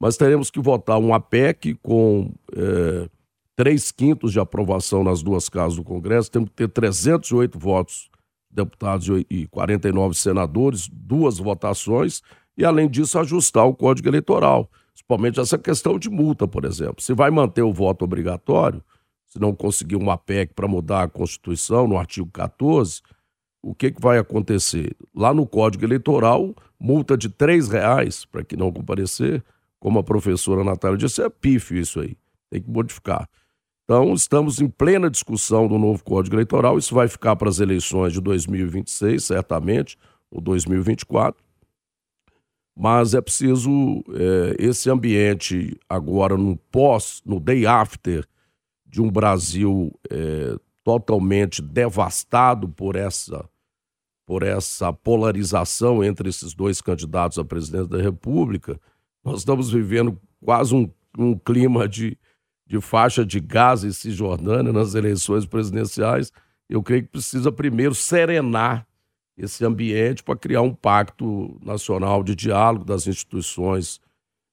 mas 0.00 0.16
teremos 0.16 0.50
que 0.50 0.60
votar 0.60 0.98
um 0.98 1.14
APEC 1.14 1.74
com 1.82 2.32
é, 2.56 3.08
três 3.54 3.92
quintos 3.92 4.32
de 4.32 4.40
aprovação 4.40 5.04
nas 5.04 5.22
duas 5.22 5.48
casas 5.48 5.76
do 5.76 5.84
Congresso, 5.84 6.30
temos 6.30 6.48
que 6.48 6.56
ter 6.56 6.68
308 6.68 7.58
votos 7.58 8.10
deputados 8.50 9.06
e 9.30 9.46
49 9.46 10.14
senadores, 10.14 10.88
duas 10.92 11.38
votações, 11.38 12.20
e 12.56 12.64
além 12.64 12.88
disso 12.88 13.18
ajustar 13.18 13.64
o 13.66 13.74
Código 13.74 14.08
Eleitoral, 14.08 14.68
principalmente 14.92 15.40
essa 15.40 15.56
questão 15.56 15.98
de 15.98 16.10
multa, 16.10 16.46
por 16.46 16.64
exemplo. 16.64 17.00
Se 17.00 17.14
vai 17.14 17.30
manter 17.30 17.62
o 17.62 17.72
voto 17.72 18.04
obrigatório, 18.04 18.82
se 19.26 19.40
não 19.40 19.54
conseguir 19.54 19.96
uma 19.96 20.18
PEC 20.18 20.52
para 20.52 20.68
mudar 20.68 21.04
a 21.04 21.08
Constituição, 21.08 21.88
no 21.88 21.96
artigo 21.96 22.28
14, 22.30 23.00
o 23.62 23.74
que, 23.74 23.92
que 23.92 24.00
vai 24.00 24.18
acontecer? 24.18 24.96
Lá 25.14 25.32
no 25.32 25.46
Código 25.46 25.84
Eleitoral, 25.84 26.54
multa 26.78 27.16
de 27.16 27.28
R$ 27.28 27.60
reais 27.70 28.24
para 28.24 28.42
que 28.42 28.56
não 28.56 28.72
comparecer, 28.72 29.42
como 29.78 30.00
a 30.00 30.02
professora 30.02 30.64
Natália 30.64 30.98
disse, 30.98 31.22
é 31.22 31.30
pífio 31.30 31.78
isso 31.78 32.00
aí, 32.00 32.16
tem 32.50 32.60
que 32.60 32.68
modificar. 32.68 33.28
Então, 33.84 34.12
estamos 34.14 34.60
em 34.60 34.68
plena 34.68 35.10
discussão 35.10 35.68
do 35.68 35.78
novo 35.78 36.02
Código 36.02 36.34
Eleitoral, 36.34 36.76
isso 36.76 36.94
vai 36.94 37.06
ficar 37.06 37.36
para 37.36 37.48
as 37.48 37.60
eleições 37.60 38.12
de 38.12 38.20
2026, 38.20 39.24
certamente, 39.24 39.96
ou 40.30 40.40
2024, 40.40 41.42
mas 42.74 43.14
é 43.14 43.20
preciso 43.20 43.70
é, 44.14 44.56
esse 44.58 44.90
ambiente 44.90 45.78
agora 45.88 46.36
no 46.36 46.56
pós, 46.56 47.22
no 47.24 47.38
day 47.38 47.66
after 47.66 48.26
de 48.86 49.00
um 49.00 49.10
Brasil 49.10 49.92
é, 50.10 50.56
totalmente 50.82 51.62
devastado 51.62 52.68
por 52.68 52.96
essa 52.96 53.48
por 54.32 54.44
essa 54.44 54.90
polarização 54.90 56.02
entre 56.02 56.30
esses 56.30 56.54
dois 56.54 56.80
candidatos 56.80 57.38
a 57.38 57.44
presidente 57.44 57.90
da 57.90 58.00
República, 58.00 58.80
nós 59.22 59.40
estamos 59.40 59.70
vivendo 59.70 60.18
quase 60.42 60.74
um, 60.74 60.90
um 61.18 61.36
clima 61.36 61.86
de, 61.86 62.16
de 62.66 62.80
faixa 62.80 63.26
de 63.26 63.38
Gaza 63.38 63.86
e 63.86 63.92
Cisjordânia 63.92 64.72
nas 64.72 64.94
eleições 64.94 65.44
presidenciais. 65.44 66.32
Eu 66.66 66.82
creio 66.82 67.02
que 67.02 67.10
precisa 67.10 67.52
primeiro 67.52 67.94
serenar 67.94 68.86
esse 69.36 69.66
ambiente 69.66 70.22
para 70.22 70.34
criar 70.34 70.62
um 70.62 70.72
pacto 70.72 71.60
nacional 71.62 72.22
de 72.22 72.34
diálogo 72.34 72.86
das 72.86 73.06
instituições 73.06 74.00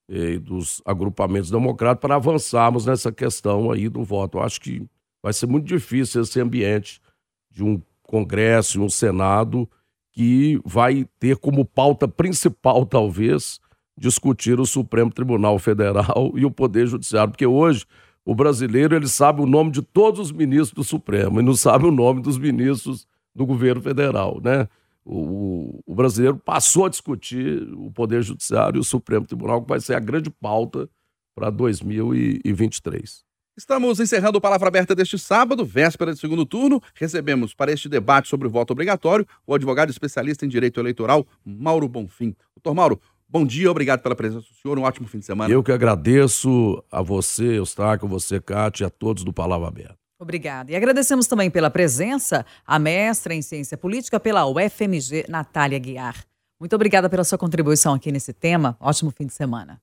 e 0.10 0.38
dos 0.40 0.82
agrupamentos 0.84 1.50
democráticos 1.50 2.02
para 2.02 2.16
avançarmos 2.16 2.86
nessa 2.86 3.14
questão 3.14 3.72
aí 3.72 3.88
do 3.88 4.04
voto. 4.04 4.40
Eu 4.40 4.44
acho 4.44 4.60
que 4.60 4.86
vai 5.24 5.32
ser 5.32 5.48
muito 5.48 5.68
difícil 5.68 6.22
esse 6.22 6.38
ambiente 6.42 7.02
de 7.50 7.64
um 7.64 7.82
Congresso 8.10 8.80
e 8.80 8.82
um 8.82 8.90
Senado 8.90 9.70
que 10.12 10.60
vai 10.66 11.06
ter 11.20 11.38
como 11.38 11.64
pauta 11.64 12.08
principal, 12.08 12.84
talvez, 12.86 13.60
discutir 13.96 14.60
o 14.60 14.66
Supremo 14.66 15.12
Tribunal 15.12 15.60
Federal 15.60 16.34
e 16.36 16.44
o 16.44 16.52
Poder 16.52 16.88
Judiciário, 16.88 17.32
porque 17.32 17.46
hoje 17.46 17.86
o 18.26 18.34
brasileiro 18.34 18.96
ele 18.96 19.08
sabe 19.08 19.42
o 19.42 19.46
nome 19.46 19.72
de 19.72 19.84
todos 19.84 20.20
os 20.20 20.32
ministros 20.32 20.74
do 20.74 20.84
Supremo 20.84 21.40
e 21.40 21.44
não 21.44 21.54
sabe 21.54 21.86
o 21.86 21.92
nome 21.92 22.22
dos 22.22 22.38
ministros 22.38 23.08
do 23.34 23.46
governo 23.46 23.82
federal, 23.82 24.42
né? 24.44 24.68
O, 25.06 25.80
o, 25.86 25.96
brasileiro 25.96 26.38
passou 26.38 26.86
a 26.86 26.90
discutir 26.90 27.64
o 27.74 27.92
Poder 27.92 28.22
Judiciário 28.22 28.78
e 28.78 28.82
o 28.82 28.84
Supremo 28.84 29.26
Tribunal, 29.26 29.62
que 29.62 29.70
vai 29.70 29.80
ser 29.80 29.96
a 29.96 30.00
grande 30.00 30.30
pauta 30.30 30.90
para 31.34 31.50
2023. 31.50 33.24
Estamos 33.60 34.00
encerrando 34.00 34.38
o 34.38 34.42
Palavra 34.42 34.70
Aberta 34.70 34.96
deste 34.96 35.20
sábado, 35.20 35.66
véspera 35.66 36.14
de 36.14 36.20
segundo 36.20 36.46
turno. 36.46 36.82
Recebemos 36.96 37.54
para 37.54 37.74
este 37.74 37.90
debate 37.90 38.30
sobre 38.30 38.48
o 38.48 38.50
voto 38.50 38.72
obrigatório 38.72 39.28
o 39.46 39.54
advogado 39.54 39.90
especialista 39.90 40.46
em 40.46 40.48
direito 40.48 40.80
eleitoral, 40.80 41.28
Mauro 41.44 41.86
Bonfim. 41.90 42.34
Doutor 42.56 42.74
Mauro, 42.74 43.02
bom 43.28 43.46
dia, 43.46 43.70
obrigado 43.70 44.02
pela 44.02 44.16
presença 44.16 44.48
do 44.48 44.56
senhor, 44.56 44.80
um 44.80 44.84
ótimo 44.84 45.10
fim 45.10 45.20
de 45.20 45.26
semana. 45.26 45.54
Eu 45.54 45.62
que 45.62 45.74
agradeço 45.74 46.82
a 46.90 47.02
você, 47.02 47.58
Eustáquio, 47.58 48.08
a 48.08 48.10
você, 48.10 48.40
Cátia, 48.40 48.86
e 48.86 48.88
a 48.88 48.90
todos 48.90 49.26
do 49.26 49.34
Palavra 49.34 49.68
Aberta. 49.68 49.98
Obrigada. 50.18 50.72
E 50.72 50.76
agradecemos 50.78 51.28
também 51.28 51.52
pela 51.52 51.70
presença 51.70 52.46
a 52.66 52.80
mestra 52.80 53.36
em 53.36 53.42
Ciência 53.42 53.78
Política 53.78 54.22
pela 54.22 54.46
UFMG, 54.46 55.26
Natália 55.28 55.80
Guiar. 55.80 56.16
Muito 56.58 56.74
obrigada 56.78 57.10
pela 57.10 57.26
sua 57.26 57.38
contribuição 57.38 57.94
aqui 57.94 58.10
nesse 58.10 58.32
tema. 58.32 58.78
Ótimo 58.80 59.12
fim 59.12 59.26
de 59.26 59.34
semana. 59.34 59.82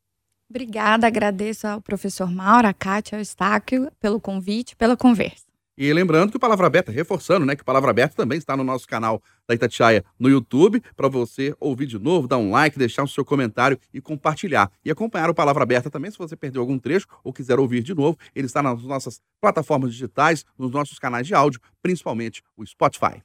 Obrigada, 0.49 1.07
agradeço 1.07 1.67
ao 1.67 1.81
professor 1.81 2.31
Mauro, 2.31 2.69
a 2.69 2.73
Kátia, 2.73 3.19
ao 3.19 3.23
Estáquio 3.23 3.91
pelo 4.01 4.21
convite, 4.21 4.77
pela 4.77 4.97
conversa. 4.97 5.47
E 5.79 5.93
lembrando 5.93 6.31
que 6.31 6.39
o 6.39 6.41
Palavra 6.41 6.67
Aberta, 6.67 6.91
reforçando, 6.91 7.45
né, 7.45 7.55
que 7.55 7.61
o 7.61 7.65
Palavra 7.65 7.91
Aberta 7.91 8.17
também 8.17 8.39
está 8.39 8.57
no 8.57 8.65
nosso 8.65 8.89
canal 8.89 9.23
da 9.47 9.55
Itatiaia 9.55 10.03
no 10.19 10.31
YouTube, 10.31 10.83
para 10.97 11.07
você 11.07 11.55
ouvir 11.61 11.85
de 11.85 11.99
novo, 11.99 12.27
dar 12.27 12.39
um 12.39 12.51
like, 12.51 12.79
deixar 12.79 13.03
o 13.03 13.09
seu 13.09 13.27
comentário 13.27 13.79
e 13.93 14.01
compartilhar. 14.01 14.71
E 14.83 14.91
acompanhar 14.91 15.29
o 15.29 15.35
Palavra 15.35 15.65
Aberta 15.65 15.91
também, 15.91 16.11
se 16.11 16.17
você 16.17 16.35
perdeu 16.35 16.63
algum 16.63 16.79
trecho 16.79 17.07
ou 17.23 17.31
quiser 17.31 17.59
ouvir 17.59 17.83
de 17.83 17.95
novo, 17.95 18.17
ele 18.35 18.47
está 18.47 18.63
nas 18.63 18.83
nossas 18.85 19.21
plataformas 19.39 19.93
digitais, 19.93 20.47
nos 20.59 20.71
nossos 20.71 20.99
canais 20.99 21.27
de 21.27 21.35
áudio, 21.35 21.61
principalmente 21.83 22.43
o 22.57 22.65
Spotify. 22.65 23.23